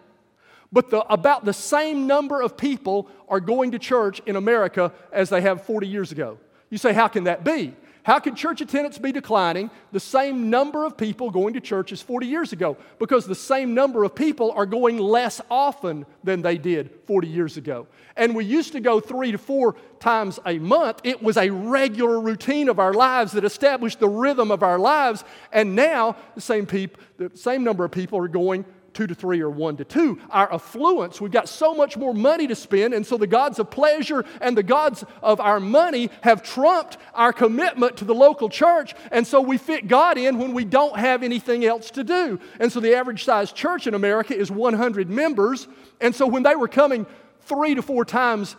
but 0.72 0.89
the, 0.89 1.01
about 1.12 1.45
the 1.45 1.53
same 1.53 2.07
number 2.07 2.41
of 2.41 2.57
people 2.57 3.10
are 3.27 3.39
going 3.39 3.72
to 3.72 3.79
church 3.79 4.22
in 4.25 4.36
America 4.36 4.91
as 5.12 5.29
they 5.29 5.41
have 5.41 5.63
40 5.65 5.88
years 5.88 6.12
ago. 6.12 6.38
You 6.69 6.77
say, 6.77 6.93
how 6.93 7.07
can 7.07 7.25
that 7.25 7.43
be? 7.43 7.74
How 8.05 8.19
can 8.19 8.36
church 8.36 8.62
attendance 8.62 9.00
be 9.00 9.12
declining? 9.12 9.72
The 9.91 10.00
same 10.00 10.51
number 10.51 10.86
of 10.86 10.95
people 10.95 11.31
going 11.31 11.55
to 11.55 11.60
church 11.60 11.91
as 11.91 12.03
40 12.03 12.27
years 12.27 12.53
ago 12.53 12.77
because 13.00 13.25
the 13.25 13.34
same 13.34 13.74
number 13.74 14.03
of 14.03 14.13
people 14.13 14.51
are 14.51 14.67
going 14.67 15.00
less 15.00 15.41
often 15.50 16.05
than 16.24 16.43
they 16.43 16.60
did 16.60 16.91
40 17.07 17.27
years 17.27 17.57
ago. 17.57 17.88
And 18.15 18.36
we 18.36 18.45
used 18.45 18.74
to 18.74 18.79
go 18.79 19.00
three 19.00 19.31
to 19.31 19.39
four 19.39 19.75
times 20.00 20.39
a 20.45 20.60
month. 20.60 21.01
It 21.03 21.24
was 21.24 21.36
a 21.36 21.50
regular 21.50 22.19
routine 22.19 22.69
of 22.69 22.77
our 22.77 22.93
lives 22.93 23.31
that 23.31 23.43
established 23.43 24.00
the 24.00 24.07
rhythm 24.07 24.51
of 24.51 24.62
our 24.62 24.77
lives. 24.77 25.24
And 25.51 25.75
now 25.75 26.15
the 26.36 26.41
same, 26.41 26.67
peop- 26.67 27.00
the 27.17 27.31
same 27.34 27.63
number 27.63 27.84
of 27.84 27.91
people 27.91 28.19
are 28.19 28.27
going 28.27 28.65
two 28.95 29.05
to 29.05 29.13
three 29.13 29.41
or 29.41 29.49
one 29.49 29.77
to 29.77 29.85
two. 29.85 30.19
Our 30.31 30.51
affluence, 30.51 31.21
we've 31.21 31.31
got 31.31 31.47
so 31.47 31.75
much 31.75 31.97
more 31.97 32.13
money 32.13 32.47
to 32.47 32.55
spend, 32.55 32.95
and 32.95 33.05
so 33.05 33.17
the 33.17 33.27
gods 33.27 33.59
of 33.59 33.69
pleasure 33.69 34.25
and 34.41 34.57
the 34.57 34.63
gods 34.63 35.03
of 35.21 35.39
our 35.39 35.59
money 35.59 36.09
have 36.21 36.41
trumped 36.41 36.97
our 37.13 37.31
commitment 37.31 37.97
to 37.97 38.05
the 38.05 38.15
local 38.15 38.49
church, 38.49 38.95
and 39.11 39.27
so 39.27 39.41
we 39.41 39.57
fit 39.57 39.87
God 39.87 40.17
in 40.17 40.39
when 40.39 40.53
we 40.53 40.65
don't 40.65 40.97
have 40.97 41.21
anything 41.21 41.65
else 41.65 41.91
to 41.91 42.03
do. 42.03 42.39
And 42.59 42.71
so 42.71 42.79
the 42.79 42.95
average 42.95 43.25
size 43.25 43.51
church 43.51 43.85
in 43.85 43.93
America 43.93 44.35
is 44.35 44.49
100 44.49 45.09
members, 45.09 45.67
and 46.01 46.15
so 46.15 46.25
when 46.25 46.43
they 46.43 46.55
were 46.55 46.67
coming 46.67 47.05
three 47.41 47.75
to 47.75 47.81
four 47.81 48.05
times 48.05 48.55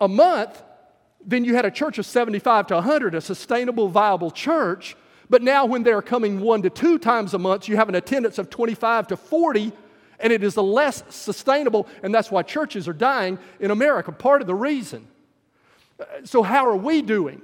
a 0.00 0.08
month, 0.08 0.62
then 1.24 1.44
you 1.44 1.54
had 1.54 1.66
a 1.66 1.70
church 1.70 1.98
of 1.98 2.06
75 2.06 2.68
to 2.68 2.74
100, 2.74 3.14
a 3.14 3.20
sustainable, 3.20 3.88
viable 3.88 4.30
church. 4.30 4.96
But 5.30 5.42
now, 5.42 5.64
when 5.64 5.84
they're 5.84 6.02
coming 6.02 6.40
one 6.40 6.62
to 6.62 6.70
two 6.70 6.98
times 6.98 7.32
a 7.34 7.38
month, 7.38 7.68
you 7.68 7.76
have 7.76 7.88
an 7.88 7.94
attendance 7.94 8.38
of 8.38 8.50
25 8.50 9.06
to 9.08 9.16
40, 9.16 9.72
and 10.18 10.32
it 10.32 10.42
is 10.42 10.56
less 10.56 11.04
sustainable, 11.08 11.86
and 12.02 12.12
that's 12.12 12.32
why 12.32 12.42
churches 12.42 12.88
are 12.88 12.92
dying 12.92 13.38
in 13.60 13.70
America. 13.70 14.10
Part 14.10 14.40
of 14.40 14.48
the 14.48 14.56
reason. 14.56 15.06
So, 16.24 16.42
how 16.42 16.66
are 16.66 16.76
we 16.76 17.00
doing? 17.00 17.40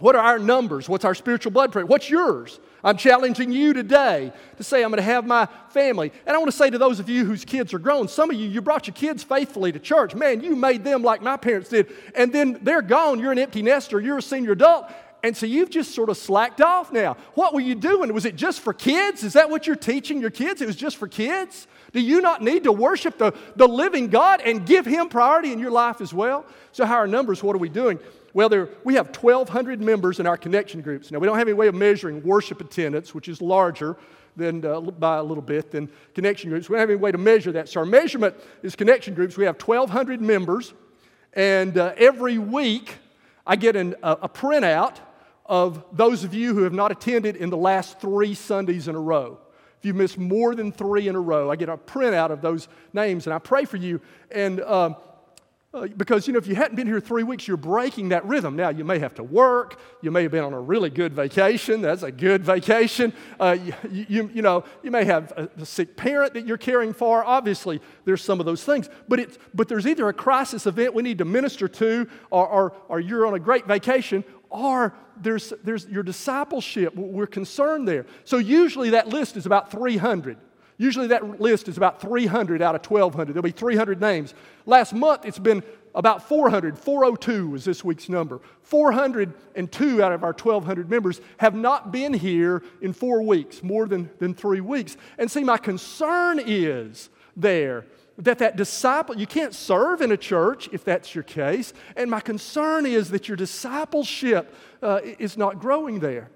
What 0.00 0.14
are 0.14 0.24
our 0.24 0.38
numbers? 0.38 0.88
What's 0.88 1.04
our 1.04 1.14
spiritual 1.14 1.50
blood 1.50 1.72
pressure? 1.72 1.86
What's 1.86 2.08
yours? 2.08 2.60
I'm 2.84 2.96
challenging 2.96 3.50
you 3.50 3.72
today 3.72 4.32
to 4.56 4.62
say, 4.62 4.84
I'm 4.84 4.90
going 4.90 4.98
to 4.98 5.02
have 5.02 5.26
my 5.26 5.48
family. 5.70 6.12
And 6.24 6.36
I 6.36 6.38
want 6.38 6.52
to 6.52 6.56
say 6.56 6.70
to 6.70 6.78
those 6.78 7.00
of 7.00 7.08
you 7.08 7.24
whose 7.24 7.44
kids 7.44 7.74
are 7.74 7.80
grown, 7.80 8.06
some 8.06 8.30
of 8.30 8.36
you, 8.36 8.48
you 8.48 8.60
brought 8.60 8.86
your 8.86 8.94
kids 8.94 9.24
faithfully 9.24 9.72
to 9.72 9.80
church. 9.80 10.14
Man, 10.14 10.40
you 10.40 10.54
made 10.54 10.84
them 10.84 11.02
like 11.02 11.20
my 11.20 11.36
parents 11.36 11.70
did. 11.70 11.92
And 12.14 12.32
then 12.32 12.60
they're 12.62 12.82
gone. 12.82 13.18
You're 13.18 13.32
an 13.32 13.40
empty 13.40 13.62
nester. 13.62 13.98
You're 13.98 14.18
a 14.18 14.22
senior 14.22 14.52
adult. 14.52 14.88
And 15.22 15.36
so 15.36 15.46
you've 15.46 15.70
just 15.70 15.94
sort 15.94 16.10
of 16.10 16.16
slacked 16.16 16.60
off 16.60 16.92
now. 16.92 17.16
What 17.34 17.52
were 17.52 17.60
you 17.60 17.74
doing? 17.74 18.12
Was 18.12 18.24
it 18.24 18.36
just 18.36 18.60
for 18.60 18.72
kids? 18.72 19.24
Is 19.24 19.32
that 19.32 19.50
what 19.50 19.66
you're 19.66 19.76
teaching 19.76 20.20
your 20.20 20.30
kids? 20.30 20.62
It 20.62 20.66
was 20.66 20.76
just 20.76 20.96
for 20.96 21.08
kids? 21.08 21.66
Do 21.92 22.00
you 22.00 22.20
not 22.20 22.42
need 22.42 22.64
to 22.64 22.72
worship 22.72 23.18
the, 23.18 23.32
the 23.56 23.66
living 23.66 24.08
God 24.08 24.40
and 24.44 24.64
give 24.64 24.86
Him 24.86 25.08
priority 25.08 25.52
in 25.52 25.58
your 25.58 25.70
life 25.70 26.00
as 26.00 26.14
well? 26.14 26.46
So, 26.70 26.84
how 26.84 26.96
are 26.96 27.06
numbers? 27.06 27.42
What 27.42 27.56
are 27.56 27.58
we 27.58 27.68
doing? 27.68 27.98
Well, 28.32 28.48
there, 28.48 28.68
we 28.84 28.94
have 28.94 29.08
1,200 29.16 29.80
members 29.80 30.20
in 30.20 30.26
our 30.26 30.36
connection 30.36 30.82
groups. 30.82 31.10
Now, 31.10 31.18
we 31.18 31.26
don't 31.26 31.38
have 31.38 31.48
any 31.48 31.54
way 31.54 31.66
of 31.66 31.74
measuring 31.74 32.22
worship 32.22 32.60
attendance, 32.60 33.14
which 33.14 33.26
is 33.28 33.40
larger 33.40 33.96
than, 34.36 34.64
uh, 34.64 34.80
by 34.80 35.16
a 35.16 35.22
little 35.22 35.42
bit 35.42 35.72
than 35.72 35.90
connection 36.14 36.50
groups. 36.50 36.68
We 36.68 36.74
don't 36.74 36.80
have 36.80 36.90
any 36.90 36.98
way 36.98 37.10
to 37.10 37.18
measure 37.18 37.50
that. 37.52 37.68
So, 37.68 37.80
our 37.80 37.86
measurement 37.86 38.36
is 38.62 38.76
connection 38.76 39.14
groups. 39.14 39.36
We 39.36 39.46
have 39.46 39.60
1,200 39.60 40.20
members, 40.20 40.74
and 41.32 41.76
uh, 41.76 41.94
every 41.96 42.38
week 42.38 42.98
I 43.46 43.56
get 43.56 43.74
an, 43.74 43.96
a, 44.02 44.12
a 44.22 44.28
printout 44.28 44.98
of 45.48 45.84
those 45.92 46.24
of 46.24 46.34
you 46.34 46.54
who 46.54 46.62
have 46.64 46.72
not 46.72 46.92
attended 46.92 47.36
in 47.36 47.50
the 47.50 47.56
last 47.56 48.00
three 48.00 48.34
Sundays 48.34 48.86
in 48.86 48.94
a 48.94 49.00
row. 49.00 49.38
If 49.78 49.86
you 49.86 49.94
missed 49.94 50.18
more 50.18 50.54
than 50.54 50.72
three 50.72 51.08
in 51.08 51.14
a 51.14 51.20
row, 51.20 51.50
I 51.50 51.56
get 51.56 51.68
a 51.68 51.76
printout 51.76 52.30
of 52.30 52.42
those 52.42 52.68
names 52.92 53.26
and 53.26 53.34
I 53.34 53.38
pray 53.38 53.64
for 53.64 53.76
you. 53.76 54.00
And 54.30 54.60
um, 54.60 54.96
uh, 55.74 55.86
because, 55.98 56.26
you 56.26 56.32
know, 56.32 56.38
if 56.38 56.46
you 56.46 56.54
hadn't 56.54 56.76
been 56.76 56.86
here 56.86 56.98
three 56.98 57.22
weeks, 57.22 57.46
you're 57.46 57.58
breaking 57.58 58.08
that 58.08 58.24
rhythm. 58.24 58.56
Now, 58.56 58.70
you 58.70 58.84
may 58.84 58.98
have 59.00 59.14
to 59.16 59.22
work. 59.22 59.78
You 60.00 60.10
may 60.10 60.22
have 60.22 60.32
been 60.32 60.42
on 60.42 60.54
a 60.54 60.60
really 60.60 60.88
good 60.88 61.12
vacation. 61.12 61.82
That's 61.82 62.02
a 62.02 62.10
good 62.10 62.42
vacation. 62.42 63.12
Uh, 63.38 63.58
you, 63.90 64.06
you, 64.08 64.30
you, 64.32 64.42
know, 64.42 64.64
you 64.82 64.90
may 64.90 65.04
have 65.04 65.30
a, 65.36 65.50
a, 65.58 65.66
sick 65.66 65.94
parent 65.94 66.32
that 66.34 66.46
you're 66.46 66.56
caring 66.56 66.94
for. 66.94 67.22
Obviously, 67.22 67.82
there's 68.06 68.22
some 68.22 68.40
of 68.40 68.46
those 68.46 68.64
things. 68.64 68.88
But, 69.08 69.20
it's, 69.20 69.38
but 69.52 69.68
there's 69.68 69.86
either 69.86 70.08
a 70.08 70.14
crisis 70.14 70.66
event 70.66 70.94
we 70.94 71.02
need 71.02 71.18
to 71.18 71.26
minister 71.26 71.68
to, 71.68 72.08
or, 72.30 72.48
or, 72.48 72.72
or 72.88 72.98
you're 72.98 73.26
on 73.26 73.34
a 73.34 73.38
great 73.38 73.66
vacation, 73.66 74.24
or 74.50 74.94
there's, 75.20 75.52
there's 75.64 75.86
your 75.86 76.02
discipleship. 76.02 76.94
We're 76.94 77.26
concerned 77.26 77.86
there. 77.86 78.06
So 78.24 78.38
usually 78.38 78.90
that 78.90 79.08
list 79.08 79.36
is 79.36 79.46
about 79.46 79.70
300. 79.70 80.38
Usually 80.76 81.08
that 81.08 81.40
list 81.40 81.68
is 81.68 81.76
about 81.76 82.00
300 82.00 82.62
out 82.62 82.74
of 82.74 82.88
1,200. 82.88 83.32
There'll 83.32 83.42
be 83.42 83.50
300 83.50 84.00
names. 84.00 84.34
Last 84.64 84.92
month 84.92 85.24
it's 85.24 85.38
been 85.38 85.62
about 85.94 86.28
400. 86.28 86.78
402 86.78 87.50
was 87.50 87.64
this 87.64 87.82
week's 87.82 88.08
number. 88.08 88.40
402 88.62 90.02
out 90.02 90.12
of 90.12 90.22
our 90.22 90.32
1,200 90.32 90.88
members 90.88 91.20
have 91.38 91.54
not 91.54 91.90
been 91.90 92.12
here 92.12 92.62
in 92.80 92.92
four 92.92 93.22
weeks, 93.22 93.62
more 93.62 93.86
than, 93.86 94.08
than 94.20 94.34
three 94.34 94.60
weeks. 94.60 94.96
And 95.18 95.28
see, 95.28 95.42
my 95.42 95.58
concern 95.58 96.40
is 96.44 97.10
there 97.36 97.84
that 98.18 98.38
that 98.38 98.56
disciple 98.56 99.16
you 99.16 99.26
can't 99.26 99.54
serve 99.54 100.02
in 100.02 100.12
a 100.12 100.16
church 100.16 100.68
if 100.72 100.84
that's 100.84 101.14
your 101.14 101.24
case. 101.24 101.72
And 101.96 102.10
my 102.10 102.20
concern 102.20 102.84
is 102.84 103.10
that 103.10 103.28
your 103.28 103.36
discipleship 103.36 104.54
uh, 104.82 105.00
is 105.18 105.36
not 105.36 105.60
growing 105.60 106.00
there. 106.00 106.30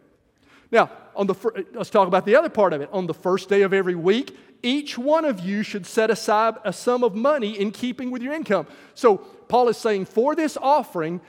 Now 0.71 0.91
on 1.15 1.27
the 1.27 1.35
let's 1.75 1.91
talk 1.91 2.09
about 2.09 2.25
the 2.25 2.37
other 2.37 2.49
part 2.49 2.73
of 2.73 2.81
it. 2.81 2.89
On 2.93 3.07
the 3.07 3.15
first 3.15 3.49
day 3.49 3.63
of 3.63 3.73
every 3.73 3.95
week 3.95 4.37
each 4.63 4.97
one 4.97 5.25
of 5.25 5.41
you 5.41 5.63
should 5.63 5.87
set 5.87 6.11
aside 6.11 6.55
a 6.65 6.73
sum 6.73 7.03
of 7.03 7.15
money 7.15 7.59
in 7.59 7.73
keeping 7.73 8.11
with 8.11 8.23
your 8.23 8.33
income. 8.33 8.67
So 8.95 9.17
Paul 9.17 9.69
is 9.69 9.77
saying, 9.77 10.07
for 10.07 10.35
this 10.35 10.57
offering, 10.57 11.21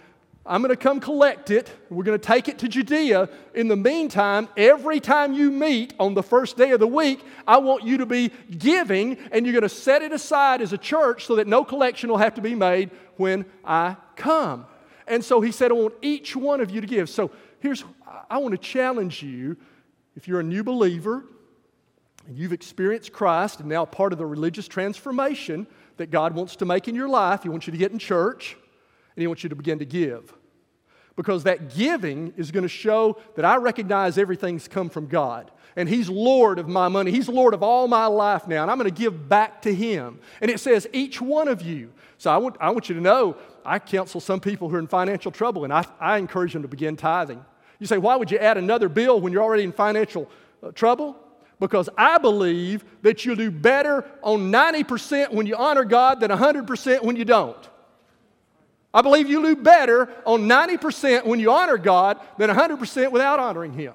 I'm 0.45 0.61
going 0.61 0.71
to 0.71 0.75
come 0.75 0.99
collect 0.99 1.51
it. 1.51 1.71
We're 1.89 2.03
going 2.03 2.19
to 2.19 2.25
take 2.25 2.49
it 2.49 2.59
to 2.59 2.67
Judea. 2.67 3.29
In 3.53 3.69
the 3.69 3.77
meantime, 3.77 4.49
every 4.57 4.99
time 4.99 5.31
you 5.31 5.49
meet 5.49 5.93
on 5.99 6.15
the 6.15 6.23
first 6.23 6.57
day 6.57 6.71
of 6.71 6.81
the 6.81 6.87
week, 6.87 7.23
I 7.47 7.57
want 7.59 7.85
you 7.85 7.97
to 7.99 8.05
be 8.05 8.29
giving, 8.57 9.17
and 9.31 9.45
you're 9.45 9.53
going 9.53 9.63
to 9.63 9.69
set 9.69 10.01
it 10.01 10.11
aside 10.11 10.61
as 10.61 10.73
a 10.73 10.77
church 10.77 11.25
so 11.25 11.37
that 11.37 11.47
no 11.47 11.63
collection 11.63 12.09
will 12.09 12.17
have 12.17 12.35
to 12.35 12.41
be 12.41 12.55
made 12.55 12.91
when 13.15 13.45
I 13.63 13.95
come. 14.17 14.65
And 15.07 15.23
so 15.23 15.39
he 15.39 15.51
said, 15.51 15.71
I 15.71 15.75
want 15.75 15.93
each 16.01 16.35
one 16.35 16.59
of 16.59 16.71
you 16.71 16.81
to 16.81 16.87
give. 16.87 17.09
So 17.09 17.31
here's, 17.59 17.85
I 18.29 18.37
want 18.39 18.51
to 18.51 18.57
challenge 18.57 19.23
you 19.23 19.55
if 20.17 20.27
you're 20.27 20.41
a 20.41 20.43
new 20.43 20.63
believer, 20.63 21.23
and 22.27 22.37
you've 22.37 22.53
experienced 22.53 23.13
Christ 23.13 23.61
and 23.61 23.69
now 23.69 23.85
part 23.85 24.11
of 24.11 24.19
the 24.19 24.25
religious 24.25 24.67
transformation 24.67 25.67
that 25.97 26.11
God 26.11 26.33
wants 26.33 26.57
to 26.57 26.65
make 26.65 26.89
in 26.89 26.95
your 26.95 27.09
life, 27.09 27.43
He 27.43 27.49
wants 27.49 27.65
you 27.65 27.71
to 27.71 27.77
get 27.77 27.93
in 27.93 27.99
church 27.99 28.57
and 29.15 29.21
He 29.21 29.27
wants 29.27 29.43
you 29.43 29.49
to 29.49 29.55
begin 29.55 29.79
to 29.79 29.85
give. 29.85 30.33
Because 31.15 31.43
that 31.43 31.75
giving 31.75 32.33
is 32.37 32.51
going 32.51 32.63
to 32.63 32.69
show 32.69 33.17
that 33.35 33.45
I 33.45 33.57
recognize 33.57 34.17
everything's 34.17 34.67
come 34.67 34.89
from 34.89 35.07
God. 35.07 35.51
And 35.75 35.87
He's 35.87 36.09
Lord 36.09 36.59
of 36.59 36.67
my 36.67 36.87
money. 36.87 37.11
He's 37.11 37.29
Lord 37.29 37.53
of 37.53 37.61
all 37.61 37.87
my 37.87 38.07
life 38.07 38.47
now. 38.47 38.63
And 38.63 38.71
I'm 38.71 38.77
going 38.77 38.89
to 38.89 39.01
give 39.01 39.29
back 39.29 39.61
to 39.63 39.73
Him. 39.73 40.19
And 40.41 40.49
it 40.49 40.59
says, 40.59 40.87
each 40.93 41.21
one 41.21 41.47
of 41.47 41.61
you. 41.61 41.91
So 42.17 42.31
I 42.31 42.37
want, 42.37 42.55
I 42.59 42.69
want 42.69 42.89
you 42.89 42.95
to 42.95 43.01
know, 43.01 43.35
I 43.65 43.79
counsel 43.79 44.21
some 44.21 44.39
people 44.39 44.69
who 44.69 44.75
are 44.75 44.79
in 44.79 44.87
financial 44.87 45.31
trouble, 45.31 45.63
and 45.63 45.73
I, 45.73 45.85
I 45.99 46.17
encourage 46.17 46.53
them 46.53 46.61
to 46.61 46.67
begin 46.67 46.95
tithing. 46.95 47.43
You 47.79 47.87
say, 47.87 47.97
why 47.97 48.15
would 48.15 48.31
you 48.31 48.37
add 48.37 48.57
another 48.57 48.87
bill 48.87 49.19
when 49.19 49.33
you're 49.33 49.43
already 49.43 49.63
in 49.63 49.71
financial 49.71 50.29
uh, 50.61 50.71
trouble? 50.71 51.17
Because 51.59 51.89
I 51.97 52.17
believe 52.17 52.83
that 53.01 53.25
you'll 53.25 53.35
do 53.35 53.51
better 53.51 54.05
on 54.21 54.51
90% 54.51 55.31
when 55.31 55.45
you 55.45 55.55
honor 55.55 55.83
God 55.83 56.19
than 56.19 56.31
100% 56.31 57.03
when 57.03 57.15
you 57.15 57.25
don't. 57.25 57.69
I 58.93 59.01
believe 59.01 59.29
you 59.29 59.41
do 59.41 59.55
better 59.55 60.09
on 60.25 60.41
90% 60.43 61.25
when 61.25 61.39
you 61.39 61.51
honor 61.51 61.77
God 61.77 62.19
than 62.37 62.49
100% 62.49 63.11
without 63.11 63.39
honoring 63.39 63.73
Him. 63.73 63.93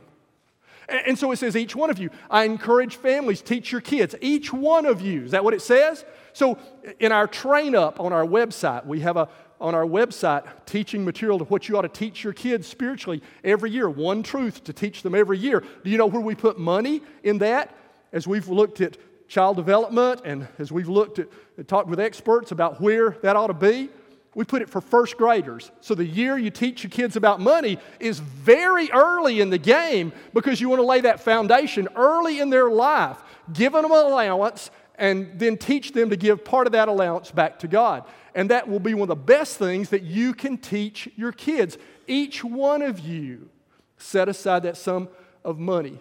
And 0.88 1.19
so 1.19 1.31
it 1.33 1.37
says, 1.37 1.55
each 1.55 1.76
one 1.76 1.90
of 1.90 1.99
you. 1.99 2.09
I 2.31 2.45
encourage 2.45 2.97
families, 2.97 3.43
teach 3.43 3.71
your 3.71 3.83
kids. 3.83 4.14
Each 4.23 4.52
one 4.52 4.87
of 4.87 5.02
you. 5.02 5.25
Is 5.25 5.33
that 5.33 5.45
what 5.45 5.52
it 5.52 5.61
says? 5.61 6.05
So 6.33 6.59
in 6.99 7.12
our 7.12 7.26
train 7.26 7.75
up 7.75 8.00
on 8.00 8.12
our 8.12 8.25
website, 8.25 8.87
we 8.87 9.00
have 9.00 9.19
a 9.19 9.28
on 9.61 9.75
our 9.75 9.85
website 9.85 10.45
teaching 10.67 11.05
material 11.05 11.38
to 11.38 11.45
what 11.45 11.69
you 11.69 11.76
ought 11.76 11.83
to 11.83 11.88
teach 11.88 12.23
your 12.23 12.33
kids 12.33 12.67
spiritually 12.67 13.23
every 13.43 13.71
year. 13.71 13.88
One 13.88 14.23
truth 14.23 14.64
to 14.64 14.73
teach 14.73 15.02
them 15.02 15.14
every 15.14 15.38
year. 15.38 15.64
Do 15.85 15.90
you 15.90 15.99
know 15.99 16.07
where 16.07 16.21
we 16.21 16.35
put 16.35 16.59
money 16.59 17.02
in 17.23 17.38
that? 17.38 17.75
As 18.12 18.26
we've 18.26 18.49
looked 18.49 18.81
at 18.81 18.97
child 19.28 19.57
development 19.57 20.23
and 20.25 20.49
as 20.59 20.73
we've 20.73 20.88
looked 20.88 21.19
at 21.19 21.28
talked 21.67 21.88
with 21.88 22.00
experts 22.00 22.52
about 22.52 22.81
where 22.81 23.11
that 23.23 23.37
ought 23.37 23.49
to 23.49 23.55
be, 23.55 23.90
we 24.38 24.45
put 24.45 24.62
it 24.62 24.71
for 24.71 24.80
first 24.80 25.16
graders. 25.16 25.73
So 25.80 25.97
the 25.97 26.04
year 26.04 26.38
you 26.38 26.50
teach 26.50 26.85
your 26.85 26.90
kids 26.90 27.16
about 27.16 27.40
money 27.40 27.76
is 27.99 28.21
very 28.21 28.88
early 28.92 29.40
in 29.40 29.50
the 29.50 29.59
game 29.59 30.12
because 30.33 30.61
you 30.61 30.68
want 30.68 30.78
to 30.78 30.87
lay 30.87 31.00
that 31.00 31.18
foundation 31.18 31.88
early 31.97 32.38
in 32.38 32.49
their 32.49 32.71
life, 32.71 33.16
giving 33.52 33.83
them 33.83 33.90
an 33.90 34.07
allowance 34.07 34.71
and 34.95 35.40
then 35.40 35.57
teach 35.57 35.90
them 35.90 36.11
to 36.11 36.16
give 36.16 36.45
part 36.45 36.68
of 36.68 36.73
that 36.75 36.87
allowance 36.87 37.33
back 37.33 37.59
to 37.59 37.66
God. 37.66 38.04
And 38.33 38.49
that 38.52 38.68
will 38.68 38.78
be 38.78 38.95
one 38.95 39.02
of 39.02 39.09
the 39.09 39.16
best 39.16 39.57
things 39.57 39.88
that 39.88 40.04
you 40.04 40.33
can 40.35 40.57
teach 40.57 41.09
your 41.16 41.33
kids. 41.33 41.76
Each 42.07 42.45
one 42.45 42.80
of 42.83 43.00
you 43.00 43.49
set 43.97 44.28
aside 44.28 44.62
that 44.62 44.76
sum 44.76 45.09
of 45.45 45.59
money. 45.59 45.99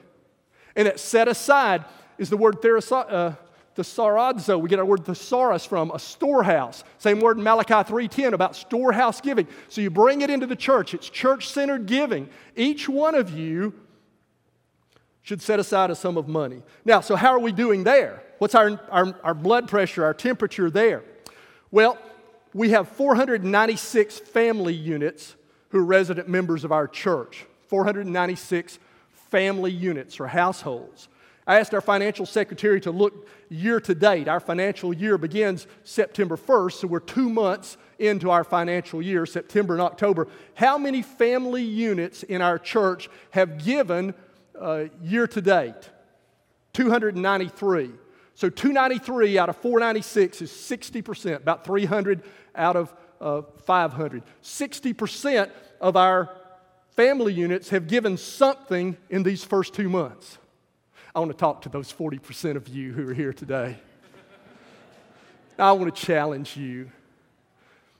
And 0.75 0.86
that 0.86 1.00
set 1.00 1.27
aside 1.27 1.86
is 2.20 2.29
the 2.29 2.38
word 2.38 2.63
uh, 2.63 3.32
thesaurazo. 3.77 4.60
We 4.60 4.69
get 4.69 4.79
our 4.79 4.86
word 4.86 5.05
thesaurus 5.05 5.65
from, 5.65 5.91
a 5.91 6.00
storehouse. 6.00 6.84
Same 6.98 7.19
word 7.19 7.38
in 7.38 7.43
Malachi 7.43 7.74
3.10 7.74 8.34
about 8.34 8.55
storehouse 8.55 9.22
giving. 9.22 9.48
So 9.69 9.81
you 9.81 9.89
bring 9.89 10.22
it 10.22 10.29
into 10.29 10.48
the 10.48 10.55
church. 10.55 10.93
It's 10.93 11.10
church-centered 11.10 11.86
giving. 11.86 12.29
Each 12.55 12.89
one 12.89 13.15
of 13.15 13.29
you 13.29 13.74
should 15.22 15.41
set 15.41 15.60
aside 15.60 15.91
a 15.91 15.96
sum 15.96 16.17
of 16.17 16.27
money. 16.27 16.63
Now, 16.84 17.01
so 17.01 17.15
how 17.15 17.29
are 17.29 17.39
we 17.39 17.51
doing 17.51 17.84
there? 17.84 18.24
What's 18.39 18.55
our, 18.55 18.79
our, 18.89 19.15
our 19.24 19.34
blood 19.34 19.67
pressure, 19.67 20.03
our 20.03 20.13
temperature 20.13 20.69
there? 20.69 21.03
Well, 21.69 21.98
we 22.53 22.69
have 22.72 22.88
496 22.89 24.19
family 24.19 24.74
units 24.74 25.36
who 25.69 25.79
are 25.79 25.86
resident 25.86 26.27
members 26.27 26.63
of 26.63 26.72
our 26.72 26.88
church. 26.88 27.46
496 27.67 28.79
family 29.29 29.72
units 29.72 30.20
or 30.20 30.27
households. 30.27 31.09
I 31.48 31.60
asked 31.60 31.74
our 31.74 31.81
financial 31.81 32.25
secretary 32.25 32.81
to 32.81 32.92
look 32.92 33.27
year 33.48 33.79
to 33.79 33.96
date. 33.96 34.27
Our 34.27 34.42
financial 34.42 34.94
year 34.94 35.18
begins 35.18 35.66
September 35.86 36.36
1st, 36.36 36.74
so 36.74 36.88
we're 36.88 37.00
two 37.00 37.29
months 37.29 37.77
into 37.98 38.29
our 38.29 38.44
financial 38.44 39.01
year, 39.01 39.25
September 39.25 39.74
and 39.74 39.81
October. 39.81 40.27
How 40.55 40.77
many 40.77 41.01
family 41.01 41.64
units 41.64 42.24
in 42.24 42.42
our 42.42 42.60
church 42.60 43.10
have 43.31 43.64
given 43.64 44.14
uh, 44.60 44.86
year 45.01 45.25
to 45.27 45.42
date? 45.42 45.90
293. 46.74 47.92
So 48.36 48.50
293 48.50 49.40
out 49.40 49.50
of 49.50 49.55
496 49.57 50.42
is 50.42 50.51
60%, 50.51 51.38
about 51.38 51.66
300 51.66 52.24
out 52.55 52.75
of 52.75 52.94
uh, 53.22 53.42
500. 53.64 54.22
60% 54.44 55.50
of 55.79 55.96
our 55.96 56.29
family 56.90 57.33
units 57.33 57.70
have 57.70 57.88
given 57.88 58.18
something 58.18 58.98
in 59.10 59.24
these 59.24 59.46
first 59.46 59.74
two 59.74 59.90
months. 59.90 60.38
I 61.18 61.20
want 61.20 61.32
to 61.32 61.38
talk 61.38 61.64
to 61.64 61.70
those 61.70 61.92
40% 61.92 62.58
of 62.58 62.68
you 62.68 62.94
who 62.94 63.10
are 63.10 63.14
here 63.16 63.34
today. 63.34 63.80
I 65.58 65.72
want 65.72 65.96
to 65.96 66.06
challenge 66.06 66.56
you. 66.56 66.92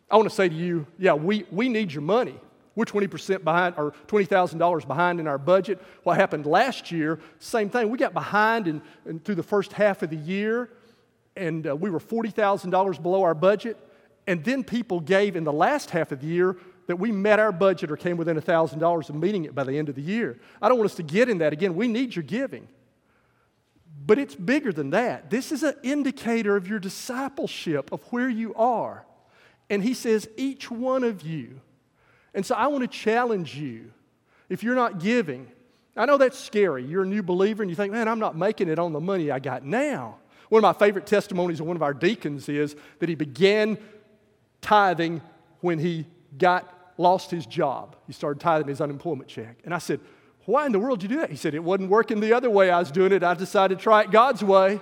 I 0.08 0.18
want 0.18 0.30
to 0.30 0.36
say 0.36 0.48
to 0.48 0.54
you, 0.54 0.86
yeah, 1.00 1.14
we, 1.14 1.44
we 1.50 1.68
need 1.68 1.92
your 1.92 2.04
money. 2.04 2.36
We're 2.76 2.86
20% 2.86 3.44
behind 3.44 3.74
or 3.76 3.94
$20,000 4.06 4.88
behind 4.88 5.20
in 5.20 5.26
our 5.26 5.40
budget. 5.40 5.82
What 6.04 6.18
happened 6.18 6.46
last 6.46 6.92
year, 6.92 7.20
same 7.40 7.72
thing. 7.72 7.90
We 7.90 7.98
got 7.98 8.14
behind 8.14 8.68
in, 8.68 8.84
in 9.08 9.20
through 9.20 9.34
the 9.34 9.42
first 9.42 9.74
half 9.74 10.04
of 10.04 10.12
the 10.12 10.16
year, 10.16 10.70
and 11.36 11.66
uh, 11.66 11.76
we 11.76 11.90
were 11.90 12.00
$40,000 12.00 13.02
below 13.02 13.24
our 13.24 13.34
budget. 13.34 13.80
And 14.28 14.44
then 14.44 14.64
people 14.64 15.00
gave 15.00 15.36
in 15.36 15.44
the 15.44 15.52
last 15.52 15.90
half 15.90 16.12
of 16.12 16.22
the 16.22 16.28
year 16.28 16.56
that 16.86 16.98
we 16.98 17.12
met 17.12 17.40
our 17.40 17.52
budget 17.52 17.90
or 17.90 17.98
came 17.98 18.18
within 18.18 18.40
$1,000 18.40 19.10
of 19.10 19.16
meeting 19.16 19.46
it 19.46 19.56
by 19.56 19.64
the 19.64 19.76
end 19.76 19.90
of 19.90 19.96
the 19.96 20.04
year. 20.04 20.38
I 20.62 20.70
don't 20.70 20.78
want 20.78 20.92
us 20.92 20.98
to 20.98 21.04
get 21.04 21.30
in 21.30 21.40
that 21.40 21.52
again. 21.52 21.74
We 21.74 21.88
need 21.88 22.16
your 22.16 22.22
giving. 22.22 22.68
But 24.06 24.20
it's 24.20 24.36
bigger 24.36 24.72
than 24.72 24.92
that. 24.92 25.30
This 25.30 25.52
is 25.52 25.64
an 25.64 25.76
indicator 25.84 26.56
of 26.56 26.68
your 26.68 26.80
discipleship, 26.80 27.92
of 27.92 28.02
where 28.12 28.30
you 28.30 28.54
are. 28.56 29.06
And 29.70 29.84
he 29.84 29.94
says, 29.94 30.30
each 30.38 30.72
one 30.72 31.04
of 31.04 31.24
you 31.24 31.62
and 32.38 32.46
so 32.46 32.54
I 32.54 32.68
want 32.68 32.84
to 32.84 32.88
challenge 32.88 33.56
you. 33.56 33.92
If 34.48 34.62
you're 34.62 34.76
not 34.76 35.00
giving, 35.00 35.48
I 35.96 36.06
know 36.06 36.20
that's 36.20 36.38
scary. 36.38 36.86
You're 36.86 37.02
a 37.02 37.08
new 37.08 37.24
believer 37.24 37.64
and 37.64 37.70
you 37.72 37.76
think, 37.76 37.92
man, 37.92 38.08
I'm 38.08 38.20
not 38.20 38.38
making 38.38 38.70
it 38.70 38.78
on 38.78 38.94
the 38.94 39.00
money 39.00 39.32
I 39.32 39.40
got 39.40 39.66
now. 39.66 40.20
One 40.50 40.64
of 40.64 40.76
my 40.76 40.86
favorite 40.86 41.08
testimonies 41.08 41.60
of 41.60 41.66
one 41.66 41.76
of 41.76 41.82
our 41.82 41.96
deacons 41.96 42.48
is 42.48 42.76
that 43.00 43.10
he 43.10 43.16
began 43.16 43.80
tithing 44.62 45.20
when 45.62 45.80
he 45.80 46.06
got 46.38 46.94
lost 47.00 47.32
his 47.32 47.48
job. 47.48 47.96
He 48.06 48.14
started 48.14 48.40
tithing 48.40 48.68
his 48.68 48.82
unemployment 48.82 49.28
check. 49.28 49.58
And 49.66 49.74
I 49.74 49.80
said, 49.80 50.00
why 50.48 50.66
in 50.66 50.72
the 50.72 50.80
world 50.80 51.02
did 51.02 51.12
you 51.12 51.18
do 51.18 51.22
that? 51.22 51.30
He 51.30 51.36
said, 51.36 51.54
it 51.54 51.62
wasn't 51.64 51.90
working 51.90 52.22
the 52.22 52.32
other 52.32 52.50
way 52.50 52.72
I 52.72 52.80
was 52.80 52.90
doing 52.90 53.12
it. 53.12 53.22
I 53.22 53.34
decided 53.34 53.80
to 53.80 53.84
try 53.84 54.04
it 54.04 54.12
God's 54.12 54.42
way. 54.42 54.80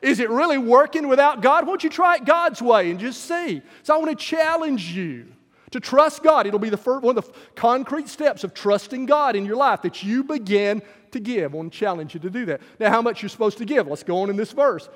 Is 0.00 0.20
it 0.20 0.30
really 0.30 0.56
working 0.56 1.06
without 1.06 1.42
God? 1.42 1.66
Won't 1.66 1.84
you 1.84 1.90
try 1.90 2.16
it 2.16 2.24
God's 2.24 2.62
way 2.62 2.90
and 2.90 2.98
just 2.98 3.26
see? 3.26 3.60
So 3.82 3.94
I 3.94 3.98
want 3.98 4.18
to 4.18 4.24
challenge 4.24 4.90
you 4.90 5.26
to 5.70 5.80
trust 5.80 6.22
God. 6.22 6.46
It'll 6.46 6.58
be 6.58 6.70
the 6.70 6.78
first, 6.78 7.02
one 7.02 7.18
of 7.18 7.26
the 7.26 7.32
concrete 7.54 8.08
steps 8.08 8.42
of 8.42 8.54
trusting 8.54 9.04
God 9.04 9.36
in 9.36 9.44
your 9.44 9.56
life 9.56 9.82
that 9.82 10.02
you 10.02 10.24
begin 10.24 10.80
to 11.10 11.20
give. 11.20 11.52
I 11.52 11.56
want 11.58 11.74
to 11.74 11.78
challenge 11.78 12.14
you 12.14 12.20
to 12.20 12.30
do 12.30 12.46
that. 12.46 12.62
Now, 12.80 12.88
how 12.88 13.02
much 13.02 13.20
you're 13.20 13.28
supposed 13.28 13.58
to 13.58 13.66
give? 13.66 13.86
Let's 13.86 14.02
go 14.02 14.22
on 14.22 14.30
in 14.30 14.36
this 14.36 14.52
verse. 14.52 14.88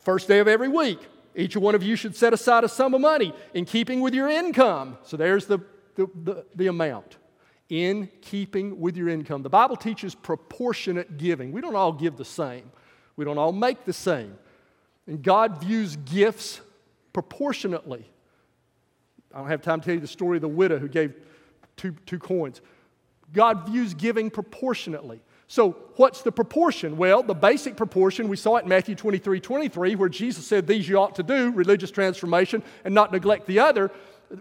First 0.00 0.26
day 0.26 0.40
of 0.40 0.48
every 0.48 0.68
week, 0.68 0.98
each 1.36 1.56
one 1.56 1.76
of 1.76 1.84
you 1.84 1.94
should 1.94 2.16
set 2.16 2.32
aside 2.32 2.64
a 2.64 2.68
sum 2.68 2.94
of 2.94 3.00
money 3.00 3.32
in 3.54 3.64
keeping 3.64 4.00
with 4.00 4.12
your 4.12 4.28
income. 4.28 4.98
So 5.04 5.16
there's 5.16 5.46
the, 5.46 5.60
the, 5.94 6.08
the, 6.24 6.46
the 6.56 6.66
amount. 6.66 7.16
In 7.68 8.08
keeping 8.22 8.80
with 8.80 8.96
your 8.96 9.08
income. 9.08 9.42
The 9.42 9.50
Bible 9.50 9.76
teaches 9.76 10.14
proportionate 10.14 11.18
giving. 11.18 11.52
We 11.52 11.60
don't 11.60 11.76
all 11.76 11.92
give 11.92 12.16
the 12.16 12.24
same, 12.24 12.70
we 13.16 13.24
don't 13.24 13.38
all 13.38 13.52
make 13.52 13.84
the 13.84 13.92
same. 13.92 14.38
And 15.06 15.22
God 15.22 15.60
views 15.60 15.96
gifts 15.96 16.60
proportionately. 17.12 18.08
I 19.34 19.38
don't 19.38 19.48
have 19.48 19.62
time 19.62 19.80
to 19.80 19.84
tell 19.84 19.94
you 19.94 20.00
the 20.00 20.06
story 20.06 20.36
of 20.36 20.42
the 20.42 20.48
widow 20.48 20.78
who 20.78 20.88
gave 20.88 21.14
two, 21.76 21.92
two 22.06 22.18
coins. 22.18 22.60
God 23.32 23.66
views 23.66 23.94
giving 23.94 24.30
proportionately. 24.30 25.20
So, 25.50 25.72
what's 25.96 26.20
the 26.20 26.32
proportion? 26.32 26.98
Well, 26.98 27.22
the 27.22 27.34
basic 27.34 27.74
proportion, 27.74 28.28
we 28.28 28.36
saw 28.36 28.56
it 28.56 28.64
in 28.64 28.68
Matthew 28.68 28.94
23 28.94 29.40
23, 29.40 29.94
where 29.94 30.08
Jesus 30.10 30.46
said, 30.46 30.66
These 30.66 30.88
you 30.88 30.98
ought 30.98 31.14
to 31.14 31.22
do, 31.22 31.50
religious 31.52 31.90
transformation, 31.90 32.62
and 32.84 32.94
not 32.94 33.12
neglect 33.12 33.46
the 33.46 33.60
other, 33.60 33.90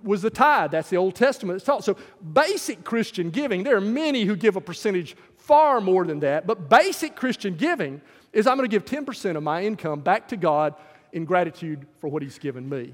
was 0.04 0.21
the 0.21 0.30
tithe. 0.30 0.71
That's 0.71 0.89
the 0.89 0.97
Old 0.97 1.15
Testament. 1.15 1.58
It's 1.58 1.65
taught. 1.65 1.84
So, 1.84 1.97
basic 2.34 2.84
Christian 2.84 3.30
giving, 3.30 3.63
there 3.63 3.78
are 3.78 3.82
many 3.82 4.26
who 4.26 4.36
give 4.36 4.56
a 4.56 4.62
percentage 4.62 5.15
far 5.38 5.80
more 5.80 6.06
than 6.06 6.19
that, 6.21 6.45
but 6.45 6.69
basic 6.69 7.15
Christian 7.15 7.56
giving 7.56 8.02
is 8.34 8.47
I'm 8.47 8.58
going 8.58 8.69
to 8.69 8.73
give 8.73 8.86
10% 8.86 9.38
of 9.38 9.43
my 9.43 9.63
income 9.63 10.02
back 10.02 10.28
to 10.30 10.38
God 10.38 10.76
in 11.13 11.26
gratitude 11.26 11.88
for 12.00 12.10
what 12.10 12.21
He's 12.21 12.38
given 12.38 12.67
me. 12.67 12.93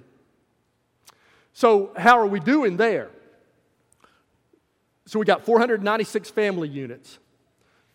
So, 1.54 1.92
how 1.98 2.18
are 2.18 2.28
we 2.28 2.40
doing 2.40 2.78
there? 2.78 3.10
So, 5.06 5.20
we 5.20 5.26
got 5.26 5.46
496 5.46 6.30
family 6.30 6.70
units. 6.70 7.20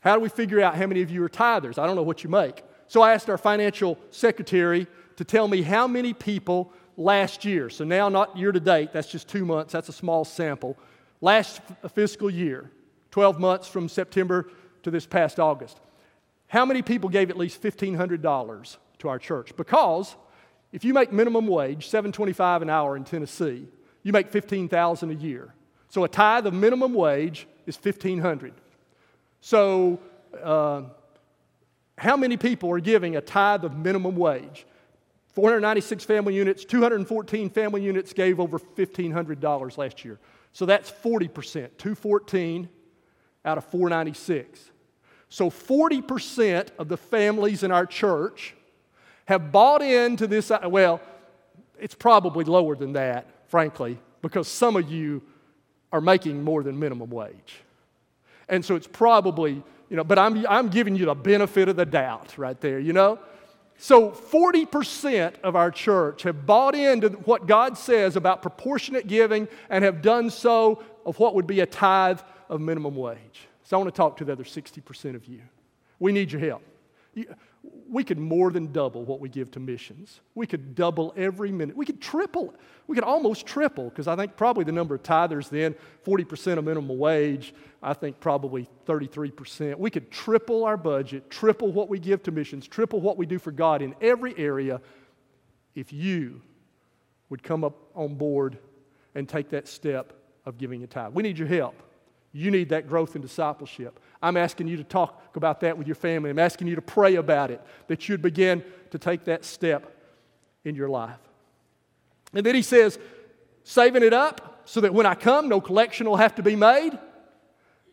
How 0.00 0.14
do 0.14 0.20
we 0.20 0.28
figure 0.28 0.60
out 0.60 0.76
how 0.76 0.86
many 0.86 1.02
of 1.02 1.10
you 1.10 1.22
are 1.24 1.28
tithers? 1.28 1.78
I 1.78 1.86
don't 1.86 1.96
know 1.96 2.02
what 2.02 2.22
you 2.24 2.30
make. 2.30 2.62
So, 2.88 3.02
I 3.02 3.12
asked 3.12 3.30
our 3.30 3.38
financial 3.38 3.98
secretary 4.10 4.86
to 5.16 5.24
tell 5.24 5.48
me 5.48 5.62
how 5.62 5.88
many 5.88 6.12
people 6.14 6.72
last 6.98 7.44
year, 7.44 7.70
so 7.70 7.84
now 7.84 8.08
not 8.08 8.36
year 8.36 8.52
to 8.52 8.60
date, 8.60 8.92
that's 8.92 9.08
just 9.08 9.28
two 9.28 9.46
months, 9.46 9.72
that's 9.72 9.88
a 9.88 9.92
small 9.92 10.24
sample. 10.24 10.76
Last 11.20 11.62
fiscal 11.94 12.28
year, 12.28 12.70
12 13.12 13.38
months 13.38 13.68
from 13.68 13.88
September 13.88 14.50
to 14.82 14.90
this 14.90 15.06
past 15.06 15.38
August, 15.38 15.80
how 16.48 16.66
many 16.66 16.82
people 16.82 17.08
gave 17.08 17.30
at 17.30 17.36
least 17.36 17.62
$1,500 17.62 18.76
to 18.98 19.08
our 19.08 19.18
church? 19.18 19.56
Because 19.56 20.16
if 20.72 20.84
you 20.84 20.92
make 20.92 21.12
minimum 21.12 21.46
wage, 21.46 21.88
725 21.88 22.62
an 22.62 22.70
hour 22.70 22.96
in 22.96 23.04
Tennessee, 23.04 23.66
you 24.02 24.12
make 24.12 24.28
15,000 24.28 25.10
a 25.10 25.14
year. 25.14 25.54
So 25.88 26.04
a 26.04 26.08
tithe 26.08 26.46
of 26.46 26.54
minimum 26.54 26.94
wage 26.94 27.46
is 27.66 27.76
1500. 27.76 28.54
So 29.40 30.00
uh, 30.42 30.82
how 31.96 32.16
many 32.16 32.36
people 32.36 32.70
are 32.70 32.80
giving 32.80 33.16
a 33.16 33.20
tithe 33.20 33.64
of 33.64 33.76
minimum 33.76 34.16
wage? 34.16 34.66
496 35.38 36.02
family 36.02 36.34
units, 36.34 36.64
214 36.64 37.48
family 37.50 37.80
units 37.80 38.12
gave 38.12 38.40
over 38.40 38.58
$1,500 38.58 39.78
last 39.78 40.04
year. 40.04 40.18
So 40.52 40.66
that's 40.66 40.90
40%, 40.90 41.30
214 41.78 42.68
out 43.44 43.56
of 43.56 43.64
496. 43.66 44.72
So 45.28 45.48
40% 45.48 46.70
of 46.80 46.88
the 46.88 46.96
families 46.96 47.62
in 47.62 47.70
our 47.70 47.86
church 47.86 48.56
have 49.26 49.52
bought 49.52 49.80
into 49.80 50.26
this. 50.26 50.50
Uh, 50.50 50.58
well, 50.64 51.00
it's 51.78 51.94
probably 51.94 52.44
lower 52.44 52.74
than 52.74 52.94
that, 52.94 53.28
frankly, 53.46 53.96
because 54.22 54.48
some 54.48 54.74
of 54.74 54.90
you 54.90 55.22
are 55.92 56.00
making 56.00 56.42
more 56.42 56.64
than 56.64 56.80
minimum 56.80 57.10
wage. 57.10 57.60
And 58.48 58.64
so 58.64 58.74
it's 58.74 58.88
probably, 58.88 59.62
you 59.88 59.96
know, 59.96 60.02
but 60.02 60.18
I'm, 60.18 60.44
I'm 60.48 60.68
giving 60.68 60.96
you 60.96 61.04
the 61.04 61.14
benefit 61.14 61.68
of 61.68 61.76
the 61.76 61.86
doubt 61.86 62.36
right 62.38 62.60
there, 62.60 62.80
you 62.80 62.92
know? 62.92 63.20
So 63.80 64.10
40% 64.10 65.40
of 65.42 65.54
our 65.54 65.70
church 65.70 66.24
have 66.24 66.44
bought 66.44 66.74
into 66.74 67.10
what 67.10 67.46
God 67.46 67.78
says 67.78 68.16
about 68.16 68.42
proportionate 68.42 69.06
giving 69.06 69.46
and 69.70 69.84
have 69.84 70.02
done 70.02 70.30
so 70.30 70.82
of 71.06 71.18
what 71.20 71.36
would 71.36 71.46
be 71.46 71.60
a 71.60 71.66
tithe 71.66 72.18
of 72.48 72.60
minimum 72.60 72.96
wage. 72.96 73.46
So 73.62 73.76
I 73.76 73.80
want 73.80 73.94
to 73.94 73.96
talk 73.96 74.16
to 74.16 74.24
the 74.24 74.32
other 74.32 74.42
60% 74.44 75.14
of 75.14 75.26
you. 75.26 75.42
We 76.00 76.10
need 76.10 76.32
your 76.32 76.40
help. 76.40 76.62
We 77.90 78.04
could 78.04 78.18
more 78.18 78.50
than 78.50 78.72
double 78.72 79.04
what 79.04 79.18
we 79.20 79.28
give 79.28 79.50
to 79.52 79.60
missions. 79.60 80.20
We 80.34 80.46
could 80.46 80.74
double 80.74 81.14
every 81.16 81.50
minute. 81.50 81.76
We 81.76 81.86
could 81.86 82.00
triple. 82.00 82.54
We 82.86 82.94
could 82.94 83.04
almost 83.04 83.46
triple, 83.46 83.88
because 83.88 84.06
I 84.06 84.16
think 84.16 84.36
probably 84.36 84.64
the 84.64 84.72
number 84.72 84.94
of 84.94 85.02
tithers 85.02 85.48
then, 85.48 85.74
40% 86.04 86.58
of 86.58 86.64
minimum 86.64 86.98
wage, 86.98 87.54
I 87.82 87.94
think 87.94 88.20
probably 88.20 88.68
33%. 88.86 89.78
We 89.78 89.90
could 89.90 90.10
triple 90.10 90.64
our 90.64 90.76
budget, 90.76 91.30
triple 91.30 91.72
what 91.72 91.88
we 91.88 91.98
give 91.98 92.22
to 92.24 92.30
missions, 92.30 92.66
triple 92.66 93.00
what 93.00 93.16
we 93.16 93.26
do 93.26 93.38
for 93.38 93.52
God 93.52 93.82
in 93.82 93.94
every 94.00 94.36
area 94.38 94.80
if 95.74 95.92
you 95.92 96.42
would 97.30 97.42
come 97.42 97.64
up 97.64 97.76
on 97.94 98.14
board 98.14 98.58
and 99.14 99.28
take 99.28 99.50
that 99.50 99.68
step 99.68 100.12
of 100.44 100.58
giving 100.58 100.82
a 100.82 100.86
tithe. 100.86 101.12
We 101.12 101.22
need 101.22 101.38
your 101.38 101.48
help. 101.48 101.82
You 102.32 102.50
need 102.50 102.68
that 102.70 102.88
growth 102.88 103.16
in 103.16 103.22
discipleship. 103.22 104.00
I'm 104.22 104.36
asking 104.36 104.68
you 104.68 104.76
to 104.76 104.84
talk 104.84 105.36
about 105.36 105.60
that 105.60 105.78
with 105.78 105.86
your 105.86 105.94
family. 105.94 106.30
I'm 106.30 106.38
asking 106.38 106.66
you 106.66 106.74
to 106.74 106.82
pray 106.82 107.14
about 107.16 107.50
it, 107.50 107.60
that 107.86 108.08
you'd 108.08 108.22
begin 108.22 108.64
to 108.90 108.98
take 108.98 109.24
that 109.24 109.44
step 109.44 109.94
in 110.64 110.74
your 110.74 110.88
life. 110.88 111.18
And 112.34 112.44
then 112.44 112.54
he 112.54 112.62
says, 112.62 112.98
saving 113.64 114.02
it 114.02 114.12
up 114.12 114.62
so 114.64 114.80
that 114.80 114.92
when 114.92 115.06
I 115.06 115.14
come, 115.14 115.48
no 115.48 115.60
collection 115.60 116.08
will 116.08 116.16
have 116.16 116.34
to 116.36 116.42
be 116.42 116.56
made. 116.56 116.98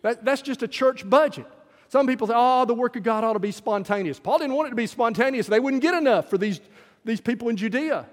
That, 0.02 0.26
that's 0.26 0.42
just 0.42 0.64
a 0.64 0.68
church 0.68 1.08
budget. 1.08 1.46
Some 1.90 2.08
people 2.08 2.28
say, 2.28 2.34
oh, 2.36 2.66
the 2.66 2.74
work 2.74 2.96
of 2.96 3.04
God 3.04 3.24
ought 3.24 3.34
to 3.34 3.40
be 3.40 3.52
spontaneous. 3.52 4.20
Paul 4.20 4.40
didn't 4.40 4.56
want 4.56 4.68
it 4.68 4.70
to 4.72 4.76
be 4.76 4.88
spontaneous. 4.88 5.48
They 5.48 5.60
wouldn't 5.60 5.82
get 5.82 5.94
enough 5.94 6.30
for 6.30 6.38
these, 6.38 6.60
these 7.04 7.22
people 7.22 7.50
in 7.50 7.58
Judea. 7.58 8.06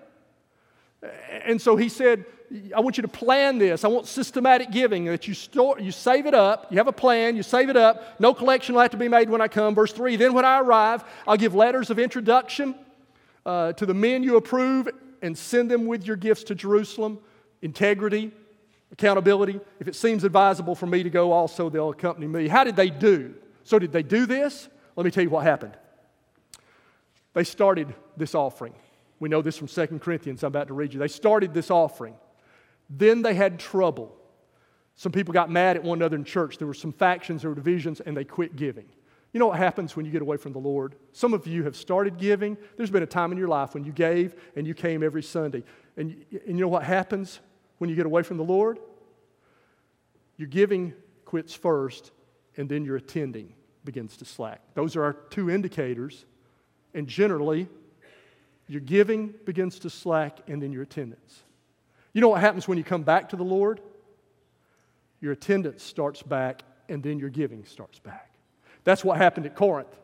And 1.45 1.61
so 1.61 1.77
he 1.77 1.89
said, 1.89 2.25
I 2.75 2.81
want 2.81 2.99
you 2.99 3.03
to 3.03 3.09
plan 3.09 3.59
this. 3.59 3.85
I 3.85 3.89
want 3.89 4.07
systematic 4.07 4.71
giving 4.71 5.07
that 5.07 5.27
you 5.27 5.33
store, 5.33 5.81
you 5.81 5.91
save 5.91 6.27
it 6.27 6.35
up. 6.35 6.67
You 6.71 6.79
have 6.79 6.89
a 6.89 6.93
plan, 6.93 7.35
you 7.37 7.43
save 7.43 7.71
it 7.71 7.77
up. 7.77 8.21
No 8.21 8.35
collection 8.35 8.75
will 8.75 8.83
have 8.83 8.91
to 8.91 8.97
be 8.97 9.09
made 9.09 9.31
when 9.31 9.41
I 9.41 9.49
come. 9.49 9.75
Verse 9.75 9.93
3 9.93 10.17
Then 10.17 10.35
when 10.35 10.45
I 10.45 10.61
arrive, 10.61 11.05
I'll 11.27 11.37
give 11.37 11.55
letters 11.55 11.89
of 11.89 11.99
introduction 11.99 12.75
uh, 13.47 13.73
to 13.75 13.87
the 13.87 13.95
men 13.95 14.23
you 14.23 14.37
approve 14.37 14.89
and 15.23 15.37
send 15.37 15.71
them 15.71 15.87
with 15.87 16.07
your 16.07 16.17
gifts 16.17 16.45
to 16.45 16.55
Jerusalem. 16.55 17.19
Integrity, 17.63 18.33
accountability. 18.91 19.61
If 19.81 19.89
it 19.89 19.95
seems 19.95 20.25
advisable 20.25 20.75
for 20.75 20.87
me 20.87 21.03
to 21.03 21.11
go, 21.11 21.33
also 21.33 21.71
they'll 21.71 21.91
accompany 21.91 22.27
me. 22.27 22.49
How 22.49 22.65
did 22.65 22.77
they 22.77 22.91
do? 22.91 23.35
So, 23.65 23.79
did 23.79 23.93
they 23.93 24.03
do 24.03 24.27
this? 24.27 24.69
Let 24.97 25.05
me 25.05 25.11
tell 25.11 25.23
you 25.23 25.31
what 25.31 25.45
happened. 25.45 25.77
They 27.33 27.45
started 27.45 27.95
this 28.17 28.35
offering. 28.35 28.75
We 29.21 29.29
know 29.29 29.41
this 29.41 29.57
from 29.57 29.69
2 29.69 30.01
Corinthians, 30.01 30.43
I'm 30.43 30.49
about 30.49 30.67
to 30.67 30.75
read 30.75 30.93
you. 30.93 30.99
They 30.99 31.09
started 31.09 31.55
this 31.55 31.71
offering. 31.71 32.15
Then 32.95 33.23
they 33.23 33.35
had 33.35 33.59
trouble. 33.59 34.15
Some 34.97 35.13
people 35.13 35.33
got 35.33 35.51
mad 35.51 35.77
at 35.77 35.83
one 35.83 35.99
another 35.99 36.17
in 36.17 36.25
church. 36.25 36.59
There 36.59 36.67
were 36.67 36.75
some 36.75 36.93
factions, 36.93 37.43
there 37.43 37.51
were 37.51 37.55
divisions, 37.55 38.01
and 38.01 38.15
they 38.17 38.25
quit 38.25 38.57
giving. 38.57 38.85
You 39.33 39.41
know 39.41 39.47
what 39.47 39.57
happens 39.57 39.97
when 39.97 40.05
you 40.05 40.13
get 40.13 40.21
away 40.21 40.37
from 40.37 40.53
the 40.53 40.59
Lord? 40.59 40.95
Some 41.13 41.33
of 41.33 41.47
you 41.47 41.65
have 41.65 41.75
started 41.75 42.19
giving. 42.19 42.59
There's 42.77 42.91
been 42.91 43.03
a 43.03 43.07
time 43.07 43.33
in 43.33 43.39
your 43.39 43.49
life 43.49 43.73
when 43.73 43.83
you 43.83 43.93
gave 43.93 44.35
and 44.57 44.67
you 44.67 44.75
came 44.75 45.03
every 45.03 45.23
Sunday. 45.23 45.65
And, 45.97 46.25
and 46.47 46.59
you 46.59 46.61
know 46.61 46.69
what 46.69 46.83
happens 46.83 47.41
when 47.79 47.89
you 47.89 47.97
get 47.97 48.05
away 48.05 48.23
from 48.23 48.37
the 48.37 48.45
Lord? 48.45 48.79
Your 50.37 50.49
giving 50.49 50.93
quits 51.25 51.55
first, 51.55 52.11
and 52.59 52.69
then 52.69 52.85
your 52.85 52.97
attending 52.97 53.55
begins 53.87 54.19
to 54.19 54.27
slack. 54.27 54.61
Those 54.75 54.97
are 54.97 55.03
our 55.03 55.15
two 55.15 55.49
indicators. 55.49 56.27
And 56.93 57.07
generally, 57.09 57.69
your 58.69 58.83
giving 58.83 59.35
begins 59.47 59.79
to 59.81 59.91
slack, 59.91 60.41
and 60.47 60.63
then 60.63 60.73
your 60.73 60.83
attendance. 60.83 61.43
You 62.13 62.21
know 62.21 62.29
what 62.29 62.41
happens 62.41 62.69
when 62.69 62.79
you 62.79 62.85
come 62.85 63.03
back 63.03 63.31
to 63.31 63.37
the 63.37 63.43
Lord? 63.45 63.81
Your 65.21 65.33
attendance 65.33 65.83
starts 65.83 66.23
back, 66.23 66.63
and 66.89 67.03
then 67.03 67.19
your 67.19 67.31
giving 67.31 67.65
starts 67.65 67.99
back. 67.99 68.33
That's 68.85 69.05
what 69.05 69.17
happened 69.17 69.47
at 69.47 69.55
Corinth. 69.55 69.95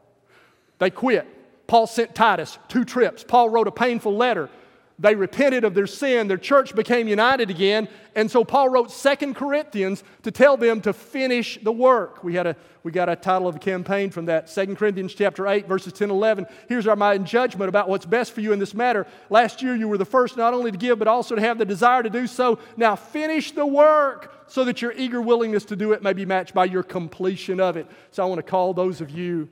They 0.78 0.90
quit. 0.90 1.26
Paul 1.66 1.86
sent 1.86 2.14
Titus 2.14 2.58
two 2.68 2.84
trips. 2.84 3.24
Paul 3.24 3.50
wrote 3.50 3.66
a 3.66 3.72
painful 3.72 4.16
letter 4.16 4.48
they 4.98 5.14
repented 5.14 5.62
of 5.62 5.74
their 5.74 5.86
sin, 5.86 6.26
their 6.26 6.36
church 6.36 6.74
became 6.74 7.06
united 7.06 7.50
again, 7.50 7.88
and 8.16 8.28
so 8.28 8.44
Paul 8.44 8.68
wrote 8.68 8.90
Second 8.90 9.34
Corinthians 9.34 10.02
to 10.24 10.32
tell 10.32 10.56
them 10.56 10.80
to 10.80 10.92
finish 10.92 11.56
the 11.62 11.70
work. 11.70 12.24
We, 12.24 12.34
had 12.34 12.48
a, 12.48 12.56
we 12.82 12.90
got 12.90 13.08
a 13.08 13.14
title 13.14 13.46
of 13.46 13.54
a 13.54 13.58
campaign 13.60 14.10
from 14.10 14.26
that, 14.26 14.48
Second 14.48 14.76
Corinthians 14.76 15.14
chapter 15.14 15.46
8, 15.46 15.68
verses 15.68 15.92
10 15.92 16.10
11. 16.10 16.46
Here's 16.68 16.88
our 16.88 16.96
my 16.96 17.16
judgment 17.18 17.68
about 17.68 17.88
what's 17.88 18.06
best 18.06 18.32
for 18.32 18.40
you 18.40 18.52
in 18.52 18.58
this 18.58 18.74
matter. 18.74 19.06
Last 19.30 19.62
year 19.62 19.76
you 19.76 19.86
were 19.86 19.98
the 19.98 20.04
first 20.04 20.36
not 20.36 20.52
only 20.52 20.72
to 20.72 20.78
give, 20.78 20.98
but 20.98 21.06
also 21.06 21.36
to 21.36 21.40
have 21.40 21.58
the 21.58 21.64
desire 21.64 22.02
to 22.02 22.10
do 22.10 22.26
so. 22.26 22.58
Now 22.76 22.96
finish 22.96 23.52
the 23.52 23.66
work 23.66 24.34
so 24.48 24.64
that 24.64 24.82
your 24.82 24.92
eager 24.92 25.22
willingness 25.22 25.64
to 25.66 25.76
do 25.76 25.92
it 25.92 26.02
may 26.02 26.12
be 26.12 26.26
matched 26.26 26.54
by 26.54 26.64
your 26.64 26.82
completion 26.82 27.60
of 27.60 27.76
it. 27.76 27.86
So 28.10 28.24
I 28.24 28.26
want 28.26 28.40
to 28.40 28.50
call 28.50 28.74
those 28.74 29.00
of 29.00 29.10
you 29.10 29.48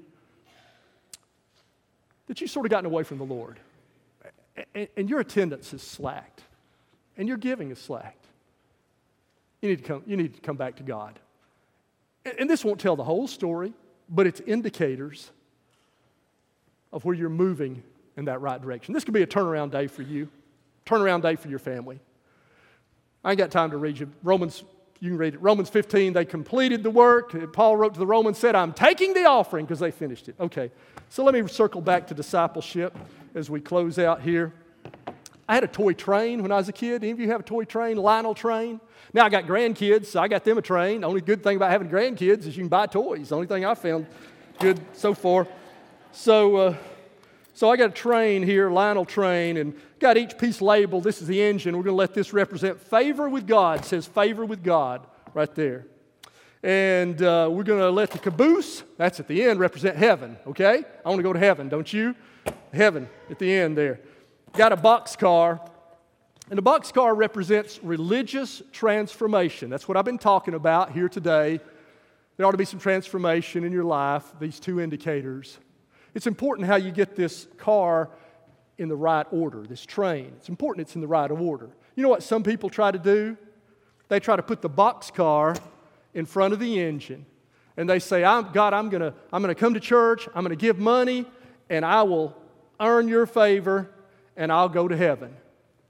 that 2.26 2.40
you've 2.40 2.50
sort 2.50 2.66
of 2.66 2.70
gotten 2.70 2.87
away 2.87 3.04
from 3.04 3.18
the 3.18 3.24
Lord 3.24 3.61
and, 4.75 4.88
and 4.97 5.11
your 5.11 5.21
attendance 5.21 5.73
is 5.73 5.83
slacked, 5.83 6.42
and 7.16 7.29
your 7.29 7.37
giving 7.37 7.71
is 7.71 7.79
slacked, 7.79 8.25
you 9.61 9.69
need 9.69 9.79
to 9.79 9.85
come, 9.85 10.03
you 10.07 10.16
need 10.16 10.35
to 10.35 10.40
come 10.40 10.57
back 10.57 10.77
to 10.77 10.83
God. 10.83 11.19
And, 12.25 12.35
and 12.40 12.51
this 12.51 12.64
won't 12.64 12.81
tell 12.81 12.97
the 12.97 13.05
whole 13.05 13.27
story, 13.27 13.73
but 14.09 14.27
it's 14.27 14.40
indicators 14.40 15.31
of 16.92 17.05
where 17.05 17.14
you're 17.14 17.29
moving 17.29 17.83
in 18.16 18.27
that 18.27 18.40
right 18.40 18.61
direction. 18.61 18.95
This 18.95 19.05
could 19.05 19.14
be 19.14 19.23
a 19.23 19.27
turnaround 19.27 19.71
day 19.71 19.87
for 19.87 20.03
you, 20.03 20.29
turnaround 20.85 21.23
day 21.23 21.37
for 21.37 21.49
your 21.49 21.59
family. 21.59 22.01
I 23.25 23.31
ain't 23.31 23.38
got 23.38 23.51
time 23.51 23.73
to 23.73 23.77
read 23.77 23.99
you 23.99 24.11
Romans. 24.23 24.62
You 25.00 25.11
can 25.11 25.18
read 25.18 25.35
it. 25.35 25.42
Romans 25.42 25.68
15, 25.68 26.14
they 26.14 26.24
completed 26.24 26.82
the 26.82 26.90
work. 26.90 27.52
Paul 27.52 27.76
wrote 27.76 27.94
to 27.94 28.00
the 28.00 28.06
Romans, 28.06 28.38
said, 28.38 28.54
I'm 28.54 28.72
taking 28.72 29.12
the 29.12 29.24
offering 29.24 29.66
because 29.66 29.80
they 29.80 29.90
finished 29.90 30.28
it. 30.28 30.37
Okay, 30.40 30.70
so 31.11 31.22
let 31.22 31.35
me 31.35 31.46
circle 31.48 31.80
back 31.80 32.06
to 32.09 32.14
discipleship 32.14 32.96
as 33.35 33.50
we 33.50 33.61
close 33.61 33.98
out 33.98 34.22
here. 34.22 34.52
I 35.48 35.54
had 35.54 35.64
a 35.64 35.68
toy 35.68 35.92
train 35.92 36.42
when 36.42 36.50
I 36.50 36.56
was 36.56 36.68
a 36.68 36.72
kid. 36.72 37.04
Any 37.04 37.12
of 37.12 37.20
you 37.20 37.28
have 37.28 37.40
a 37.40 37.44
toy 37.44 37.64
train, 37.64 37.98
Lionel 37.98 38.35
train? 38.35 38.80
Now 39.12 39.26
I 39.26 39.28
got 39.28 39.44
grandkids, 39.44 40.06
so 40.06 40.20
I 40.20 40.28
got 40.28 40.44
them 40.44 40.59
a 40.59 40.62
train. 40.62 41.02
The 41.02 41.06
only 41.06 41.20
good 41.20 41.42
thing 41.42 41.56
about 41.56 41.70
having 41.70 41.88
grandkids 41.88 42.46
is 42.46 42.56
you 42.56 42.64
can 42.64 42.68
buy 42.68 42.87
toys. 42.87 43.28
The 43.28 43.37
only 43.37 43.46
thing 43.46 43.64
I 43.64 43.74
found 43.74 44.06
good 44.59 44.80
so 44.92 45.14
far. 45.14 45.46
So, 46.11 46.56
uh, 46.56 46.76
so 47.57 47.71
I 47.71 47.79
got 47.79 47.88
a 47.88 47.95
train 47.95 48.42
here, 48.42 48.69
Lionel 48.69 49.07
train, 49.07 49.57
and 49.57 49.73
got 49.99 50.19
each 50.19 50.37
piece 50.37 50.61
labeled. 50.61 51.05
This 51.05 51.23
is 51.23 51.27
the 51.27 51.40
engine. 51.40 51.75
We're 51.75 51.85
going 51.85 51.95
to 51.95 51.99
let 51.99 52.12
this 52.12 52.35
represent 52.35 52.79
favor 52.79 53.31
with 53.31 53.47
God. 53.47 53.81
It 53.81 53.87
says 53.87 54.07
favor 54.07 54.45
with 54.45 54.62
God 54.62 55.07
right 55.33 55.53
there. 55.55 55.87
And 56.62 57.23
uh, 57.23 57.49
we're 57.51 57.62
going 57.62 57.81
to 57.81 57.88
let 57.90 58.11
the 58.11 58.19
caboose, 58.19 58.83
that's 58.99 59.21
at 59.21 59.27
the 59.27 59.42
end, 59.42 59.59
represent 59.59 59.97
heaven, 59.97 60.37
okay? 60.47 60.85
I 61.03 61.09
want 61.09 61.19
to 61.19 61.23
go 61.23 61.33
to 61.33 61.38
heaven, 61.38 61.71
don't 61.71 61.90
you? 61.90 62.14
Heaven 62.75 63.09
at 63.31 63.38
the 63.38 63.51
end 63.51 63.75
there. 63.75 64.01
Got 64.53 64.73
a 64.73 64.77
box 64.77 65.16
car, 65.16 65.59
and 66.51 66.59
the 66.59 66.62
box 66.62 66.92
car 66.92 67.14
represents 67.14 67.83
religious 67.83 68.61
transformation. 68.71 69.71
That's 69.71 69.88
what 69.88 69.97
I've 69.97 70.05
been 70.05 70.19
talking 70.19 70.53
about 70.53 70.92
here 70.92 71.09
today. 71.09 71.61
There 72.37 72.45
ought 72.45 72.51
to 72.51 72.59
be 72.59 72.66
some 72.66 72.81
transformation 72.81 73.64
in 73.64 73.73
your 73.73 73.85
life, 73.85 74.31
these 74.38 74.61
two 74.61 74.79
indicators. 74.79 75.57
It's 76.16 76.26
important 76.26 76.66
how 76.66 76.76
you 76.76 76.92
get 76.92 77.14
this 77.14 77.46
car 77.59 78.09
in 78.79 78.88
the 78.88 78.96
right 78.96 79.26
order, 79.31 79.66
this 79.66 79.85
train. 79.85 80.33
It's 80.38 80.48
important 80.48 80.87
it's 80.87 80.94
in 80.94 81.02
the 81.02 81.07
right 81.07 81.31
order. 81.31 81.68
You 81.94 82.02
know 82.02 82.09
what 82.09 82.22
some 82.22 82.42
people 82.42 82.70
try 82.70 82.90
to 82.90 82.98
do? 82.98 83.37
They 84.09 84.18
try 84.18 84.35
to 84.35 84.42
put 84.42 84.62
the 84.62 84.68
box 84.70 85.11
car 85.11 85.55
in 86.14 86.24
front 86.24 86.55
of 86.55 86.59
the 86.59 86.81
engine. 86.81 87.26
And 87.76 87.87
they 87.87 87.98
say, 87.98 88.24
I'm, 88.24 88.50
God, 88.52 88.72
I'm 88.72 88.88
going 88.88 89.02
to 89.02 89.12
I'm 89.31 89.42
going 89.42 89.55
to 89.55 89.61
come 89.61 89.74
to 89.74 89.81
church, 89.81 90.26
I'm 90.35 90.42
going 90.42 90.57
to 90.57 90.57
give 90.57 90.79
money, 90.79 91.26
and 91.68 91.85
I 91.85 92.02
will 92.05 92.35
earn 92.81 93.09
your 93.09 93.26
favor, 93.26 93.90
and 94.38 94.50
I'll 94.50 94.70
go 94.70 94.88
to 94.88 94.96
heaven. 94.96 95.37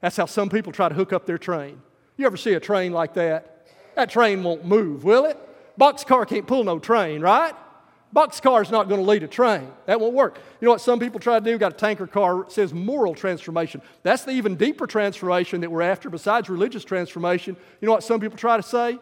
That's 0.01 0.17
how 0.17 0.27
some 0.27 0.49
people 0.49 0.73
try 0.73 0.89
to 0.89 0.95
hook 0.97 1.13
up 1.13 1.27
their 1.27 1.39
train. 1.39 1.81
You 2.17 2.27
ever 2.27 2.37
see 2.37 2.55
a 2.55 2.61
train 2.61 2.93
like 2.93 3.15
that? 3.15 3.69
That 3.95 4.11
train 4.11 4.43
won't 4.43 4.65
move, 4.65 5.05
will 5.05 5.27
it? 5.27 5.39
Boxcar 5.79 6.27
can't 6.27 6.49
pull 6.49 6.65
no 6.65 6.81
train, 6.81 7.21
right? 7.21 7.55
Boxcar 8.15 8.63
is 8.63 8.71
not 8.71 8.89
going 8.89 9.01
to 9.01 9.07
lead 9.07 9.23
a 9.23 9.29
train. 9.29 9.69
That 9.87 10.01
won't 10.01 10.15
work. 10.15 10.39
You 10.61 10.67
know 10.67 10.73
what 10.73 10.81
some 10.81 10.99
people 10.99 11.21
try 11.21 11.39
to 11.39 11.45
do? 11.45 11.59
Got 11.59 11.73
a 11.73 11.77
tanker 11.77 12.07
car 12.07 12.47
says 12.49 12.73
moral 12.73 13.15
transformation. 13.15 13.83
That's 14.03 14.25
the 14.25 14.31
even 14.31 14.57
deeper 14.57 14.87
transformation 14.87 15.61
that 15.61 15.71
we're 15.71 15.83
after 15.83 16.09
besides 16.09 16.49
religious 16.49 16.85
transformation. 16.85 17.57
You 17.81 17.87
know 17.87 17.93
what 17.93 18.05
some 18.05 18.21
people 18.21 18.39
try 18.39 18.57
to 18.57 18.63
say? 18.63 18.99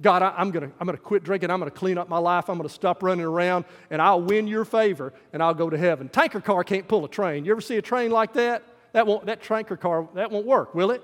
God, 0.00 0.22
I, 0.22 0.40
am 0.40 0.50
going 0.50 0.68
to 0.68 0.76
I'm 0.80 0.86
to 0.88 0.96
quit 0.96 1.22
drinking. 1.22 1.50
I'm 1.50 1.60
going 1.60 1.70
to 1.70 1.76
clean 1.76 1.96
up 1.96 2.08
my 2.08 2.18
life. 2.18 2.50
I'm 2.50 2.56
going 2.56 2.68
to 2.68 2.74
stop 2.74 3.02
running 3.02 3.24
around, 3.24 3.64
and 3.90 4.02
I'll 4.02 4.20
win 4.20 4.46
your 4.46 4.64
favor, 4.64 5.12
and 5.32 5.42
I'll 5.42 5.54
go 5.54 5.70
to 5.70 5.78
heaven. 5.78 6.08
Tanker 6.08 6.40
car 6.40 6.64
can't 6.64 6.86
pull 6.86 7.04
a 7.04 7.08
train. 7.08 7.44
You 7.44 7.52
ever 7.52 7.60
see 7.60 7.76
a 7.76 7.82
train 7.82 8.10
like 8.10 8.32
that? 8.34 8.64
That, 8.92 9.06
won't, 9.06 9.26
that 9.26 9.42
tanker 9.42 9.76
car, 9.76 10.08
that 10.14 10.30
won't 10.30 10.44
work, 10.44 10.74
will 10.74 10.90
it? 10.90 11.02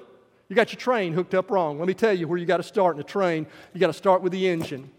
You 0.49 0.57
got 0.57 0.73
your 0.73 0.81
train 0.81 1.13
hooked 1.13 1.35
up 1.35 1.51
wrong. 1.51 1.79
Let 1.79 1.87
me 1.87 1.95
tell 1.95 2.13
you 2.13 2.27
where 2.27 2.39
you 2.39 2.47
got 2.47 2.57
to 2.57 2.63
start 2.63 2.97
in 2.97 3.01
a 3.01 3.05
train. 3.05 3.47
You 3.73 3.81
got 3.81 3.89
to 3.89 3.93
start 3.93 4.23
with 4.23 4.33
the 4.33 4.49
engine. 4.49 4.91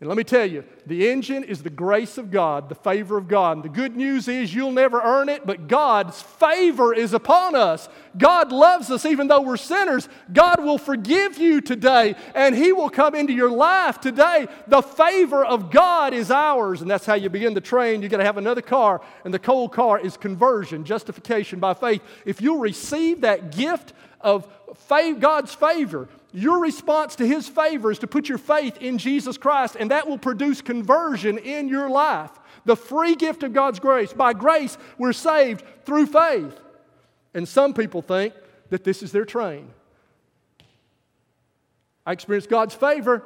And 0.00 0.08
let 0.08 0.18
me 0.18 0.24
tell 0.24 0.44
you, 0.44 0.64
the 0.86 1.08
engine 1.08 1.44
is 1.44 1.62
the 1.62 1.70
grace 1.70 2.18
of 2.18 2.30
God, 2.30 2.68
the 2.68 2.74
favor 2.74 3.16
of 3.16 3.26
God. 3.26 3.56
And 3.56 3.64
the 3.64 3.70
good 3.70 3.96
news 3.96 4.28
is 4.28 4.52
you'll 4.52 4.72
never 4.72 5.00
earn 5.00 5.28
it, 5.30 5.46
but 5.46 5.66
God's 5.66 6.20
favor 6.20 6.92
is 6.92 7.14
upon 7.14 7.54
us. 7.54 7.88
God 8.18 8.52
loves 8.52 8.90
us 8.90 9.06
even 9.06 9.28
though 9.28 9.40
we're 9.40 9.56
sinners. 9.56 10.08
God 10.32 10.62
will 10.62 10.78
forgive 10.78 11.38
you 11.38 11.60
today, 11.60 12.16
and 12.34 12.54
He 12.54 12.72
will 12.72 12.90
come 12.90 13.14
into 13.14 13.32
your 13.32 13.50
life 13.50 14.00
today. 14.00 14.48
The 14.66 14.82
favor 14.82 15.44
of 15.44 15.70
God 15.70 16.12
is 16.12 16.30
ours, 16.30 16.82
and 16.82 16.90
that's 16.90 17.06
how 17.06 17.14
you 17.14 17.30
begin 17.30 17.54
the 17.54 17.60
train. 17.62 18.02
You're 18.02 18.10
going 18.10 18.18
to 18.18 18.26
have 18.26 18.36
another 18.36 18.62
car, 18.62 19.00
and 19.24 19.32
the 19.32 19.38
cold 19.38 19.72
car 19.72 19.98
is 20.00 20.16
conversion, 20.16 20.84
justification 20.84 21.60
by 21.60 21.72
faith. 21.72 22.02
If 22.26 22.42
you'll 22.42 22.58
receive 22.58 23.22
that 23.22 23.56
gift 23.56 23.94
of 24.20 24.46
God's 24.90 25.54
favor, 25.54 26.08
your 26.34 26.60
response 26.60 27.14
to 27.16 27.26
His 27.26 27.48
favor 27.48 27.92
is 27.92 28.00
to 28.00 28.08
put 28.08 28.28
your 28.28 28.38
faith 28.38 28.78
in 28.78 28.98
Jesus 28.98 29.38
Christ, 29.38 29.76
and 29.78 29.92
that 29.92 30.08
will 30.08 30.18
produce 30.18 30.60
conversion 30.60 31.38
in 31.38 31.68
your 31.68 31.88
life. 31.88 32.32
The 32.64 32.74
free 32.74 33.14
gift 33.14 33.44
of 33.44 33.52
God's 33.52 33.78
grace. 33.78 34.12
By 34.12 34.32
grace, 34.32 34.76
we're 34.98 35.12
saved 35.12 35.64
through 35.84 36.06
faith. 36.06 36.58
And 37.34 37.46
some 37.46 37.72
people 37.72 38.02
think 38.02 38.34
that 38.70 38.82
this 38.82 39.00
is 39.00 39.12
their 39.12 39.24
train. 39.24 39.68
I 42.04 42.12
experienced 42.12 42.50
God's 42.50 42.74
favor. 42.74 43.22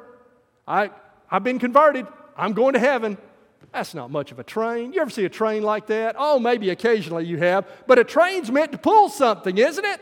I, 0.67 0.91
I've 1.31 1.43
been 1.43 1.57
converted. 1.57 2.05
I'm 2.37 2.53
going 2.53 2.73
to 2.73 2.79
heaven. 2.79 3.17
That's 3.73 3.95
not 3.95 4.11
much 4.11 4.31
of 4.31 4.37
a 4.37 4.43
train. 4.43 4.93
You 4.93 5.01
ever 5.01 5.09
see 5.09 5.25
a 5.25 5.29
train 5.29 5.63
like 5.63 5.87
that? 5.87 6.15
Oh, 6.17 6.37
maybe 6.37 6.69
occasionally 6.69 7.25
you 7.25 7.37
have. 7.37 7.67
But 7.87 7.97
a 7.97 8.03
train's 8.03 8.51
meant 8.51 8.71
to 8.73 8.77
pull 8.77 9.09
something, 9.09 9.57
isn't 9.57 9.85
it? 9.85 9.99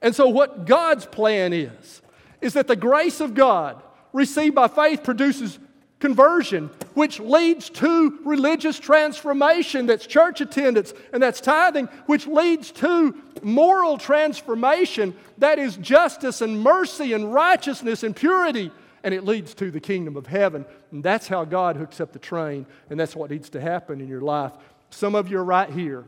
And 0.00 0.14
so, 0.14 0.28
what 0.28 0.66
God's 0.66 1.06
plan 1.06 1.52
is, 1.52 2.02
is 2.40 2.54
that 2.54 2.68
the 2.68 2.76
grace 2.76 3.20
of 3.20 3.34
God 3.34 3.82
received 4.12 4.54
by 4.54 4.68
faith 4.68 5.02
produces 5.02 5.58
conversion, 5.98 6.68
which 6.94 7.18
leads 7.20 7.70
to 7.70 8.18
religious 8.24 8.78
transformation, 8.78 9.86
that's 9.86 10.06
church 10.06 10.40
attendance, 10.40 10.92
and 11.12 11.22
that's 11.22 11.40
tithing, 11.40 11.86
which 12.06 12.26
leads 12.26 12.70
to 12.70 13.14
moral 13.42 13.96
transformation, 13.96 15.14
that 15.38 15.58
is 15.58 15.76
justice 15.78 16.40
and 16.42 16.60
mercy 16.60 17.12
and 17.12 17.32
righteousness 17.32 18.02
and 18.02 18.14
purity, 18.14 18.70
and 19.04 19.14
it 19.14 19.24
leads 19.24 19.54
to 19.54 19.70
the 19.70 19.80
kingdom 19.80 20.16
of 20.16 20.26
heaven. 20.26 20.66
And 20.90 21.02
that's 21.02 21.28
how 21.28 21.44
God 21.44 21.76
hooks 21.76 22.00
up 22.00 22.12
the 22.12 22.18
train, 22.18 22.66
and 22.90 23.00
that's 23.00 23.16
what 23.16 23.30
needs 23.30 23.48
to 23.50 23.60
happen 23.60 24.00
in 24.00 24.08
your 24.08 24.20
life. 24.20 24.52
Some 24.90 25.14
of 25.14 25.30
you 25.30 25.38
are 25.38 25.44
right 25.44 25.70
here. 25.70 26.04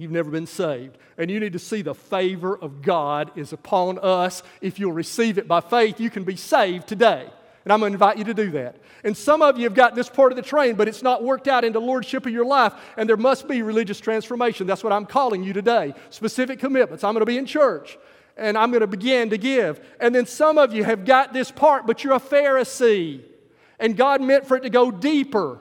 You've 0.00 0.10
never 0.10 0.30
been 0.30 0.46
saved. 0.46 0.96
And 1.18 1.30
you 1.30 1.38
need 1.38 1.52
to 1.52 1.58
see 1.58 1.82
the 1.82 1.94
favor 1.94 2.56
of 2.56 2.80
God 2.80 3.32
is 3.36 3.52
upon 3.52 3.98
us. 3.98 4.42
If 4.62 4.78
you'll 4.78 4.92
receive 4.92 5.36
it 5.36 5.46
by 5.46 5.60
faith, 5.60 6.00
you 6.00 6.08
can 6.08 6.24
be 6.24 6.36
saved 6.36 6.88
today. 6.88 7.28
And 7.64 7.70
I'm 7.70 7.80
going 7.80 7.92
to 7.92 7.96
invite 7.96 8.16
you 8.16 8.24
to 8.24 8.32
do 8.32 8.50
that. 8.52 8.76
And 9.04 9.14
some 9.14 9.42
of 9.42 9.58
you 9.58 9.64
have 9.64 9.74
got 9.74 9.94
this 9.94 10.08
part 10.08 10.32
of 10.32 10.36
the 10.36 10.42
train, 10.42 10.76
but 10.76 10.88
it's 10.88 11.02
not 11.02 11.22
worked 11.22 11.48
out 11.48 11.64
into 11.64 11.80
lordship 11.80 12.24
of 12.24 12.32
your 12.32 12.46
life, 12.46 12.72
and 12.96 13.06
there 13.06 13.18
must 13.18 13.46
be 13.46 13.60
religious 13.60 14.00
transformation. 14.00 14.66
That's 14.66 14.82
what 14.82 14.94
I'm 14.94 15.04
calling 15.04 15.44
you 15.44 15.52
today. 15.52 15.92
Specific 16.08 16.58
commitments. 16.60 17.04
I'm 17.04 17.12
going 17.12 17.20
to 17.20 17.26
be 17.26 17.36
in 17.36 17.44
church, 17.44 17.98
and 18.38 18.56
I'm 18.56 18.70
going 18.70 18.80
to 18.80 18.86
begin 18.86 19.28
to 19.28 19.36
give. 19.36 19.86
And 20.00 20.14
then 20.14 20.24
some 20.24 20.56
of 20.56 20.72
you 20.72 20.82
have 20.82 21.04
got 21.04 21.34
this 21.34 21.50
part, 21.50 21.86
but 21.86 22.02
you're 22.02 22.14
a 22.14 22.20
Pharisee, 22.20 23.20
and 23.78 23.98
God 23.98 24.22
meant 24.22 24.46
for 24.46 24.56
it 24.56 24.62
to 24.62 24.70
go 24.70 24.90
deeper. 24.90 25.58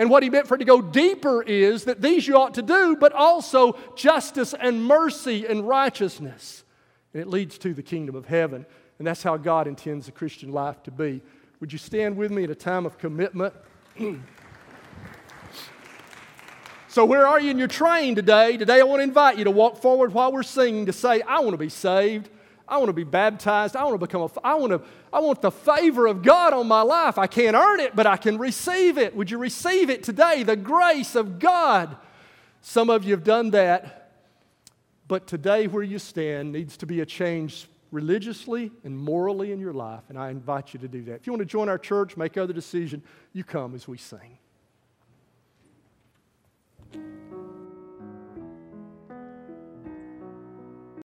And 0.00 0.08
what 0.08 0.22
he 0.22 0.30
meant 0.30 0.48
for 0.48 0.54
it 0.54 0.60
to 0.60 0.64
go 0.64 0.80
deeper 0.80 1.42
is 1.42 1.84
that 1.84 2.00
these 2.00 2.26
you 2.26 2.34
ought 2.38 2.54
to 2.54 2.62
do, 2.62 2.96
but 2.98 3.12
also 3.12 3.76
justice 3.94 4.54
and 4.58 4.82
mercy 4.82 5.44
and 5.46 5.68
righteousness. 5.68 6.64
And 7.12 7.20
it 7.20 7.28
leads 7.28 7.58
to 7.58 7.74
the 7.74 7.82
kingdom 7.82 8.14
of 8.14 8.24
heaven. 8.24 8.64
And 8.98 9.06
that's 9.06 9.22
how 9.22 9.36
God 9.36 9.66
intends 9.66 10.06
the 10.06 10.12
Christian 10.12 10.52
life 10.52 10.82
to 10.84 10.90
be. 10.90 11.20
Would 11.60 11.70
you 11.70 11.78
stand 11.78 12.16
with 12.16 12.30
me 12.30 12.44
at 12.44 12.50
a 12.50 12.54
time 12.54 12.86
of 12.86 12.96
commitment? 12.96 13.52
so, 16.88 17.04
where 17.04 17.26
are 17.26 17.38
you 17.38 17.50
in 17.50 17.58
your 17.58 17.68
train 17.68 18.14
today? 18.14 18.56
Today, 18.56 18.80
I 18.80 18.84
want 18.84 19.00
to 19.00 19.04
invite 19.04 19.36
you 19.36 19.44
to 19.44 19.50
walk 19.50 19.82
forward 19.82 20.14
while 20.14 20.32
we're 20.32 20.42
singing 20.42 20.86
to 20.86 20.94
say, 20.94 21.20
I 21.20 21.40
want 21.40 21.52
to 21.52 21.58
be 21.58 21.68
saved. 21.68 22.30
I 22.66 22.78
want 22.78 22.88
to 22.88 22.94
be 22.94 23.04
baptized. 23.04 23.76
I 23.76 23.84
want 23.84 24.00
to 24.00 24.06
become 24.06 24.22
a, 24.22 24.30
I 24.42 24.54
want 24.54 24.72
to, 24.72 24.80
I 25.12 25.20
want 25.20 25.42
the 25.42 25.50
favor 25.50 26.06
of 26.06 26.22
God 26.22 26.52
on 26.52 26.68
my 26.68 26.82
life. 26.82 27.18
I 27.18 27.26
can't 27.26 27.56
earn 27.56 27.80
it, 27.80 27.96
but 27.96 28.06
I 28.06 28.16
can 28.16 28.38
receive 28.38 28.96
it. 28.98 29.14
Would 29.16 29.30
you 29.30 29.38
receive 29.38 29.90
it 29.90 30.02
today? 30.02 30.42
The 30.42 30.56
grace 30.56 31.14
of 31.16 31.38
God. 31.38 31.96
Some 32.60 32.90
of 32.90 33.04
you 33.04 33.12
have 33.12 33.24
done 33.24 33.50
that, 33.50 34.12
but 35.08 35.26
today 35.26 35.66
where 35.66 35.82
you 35.82 35.98
stand 35.98 36.52
needs 36.52 36.76
to 36.78 36.86
be 36.86 37.00
a 37.00 37.06
change 37.06 37.66
religiously 37.90 38.70
and 38.84 38.96
morally 38.96 39.52
in 39.52 39.58
your 39.58 39.72
life, 39.72 40.02
and 40.08 40.18
I 40.18 40.30
invite 40.30 40.74
you 40.74 40.80
to 40.80 40.88
do 40.88 41.02
that. 41.04 41.14
If 41.16 41.26
you 41.26 41.32
want 41.32 41.40
to 41.40 41.46
join 41.46 41.68
our 41.68 41.78
church, 41.78 42.16
make 42.16 42.36
other 42.36 42.52
decision, 42.52 43.02
you 43.32 43.42
come 43.42 43.74
as 43.74 43.88
we 43.88 43.98
sing. 43.98 44.38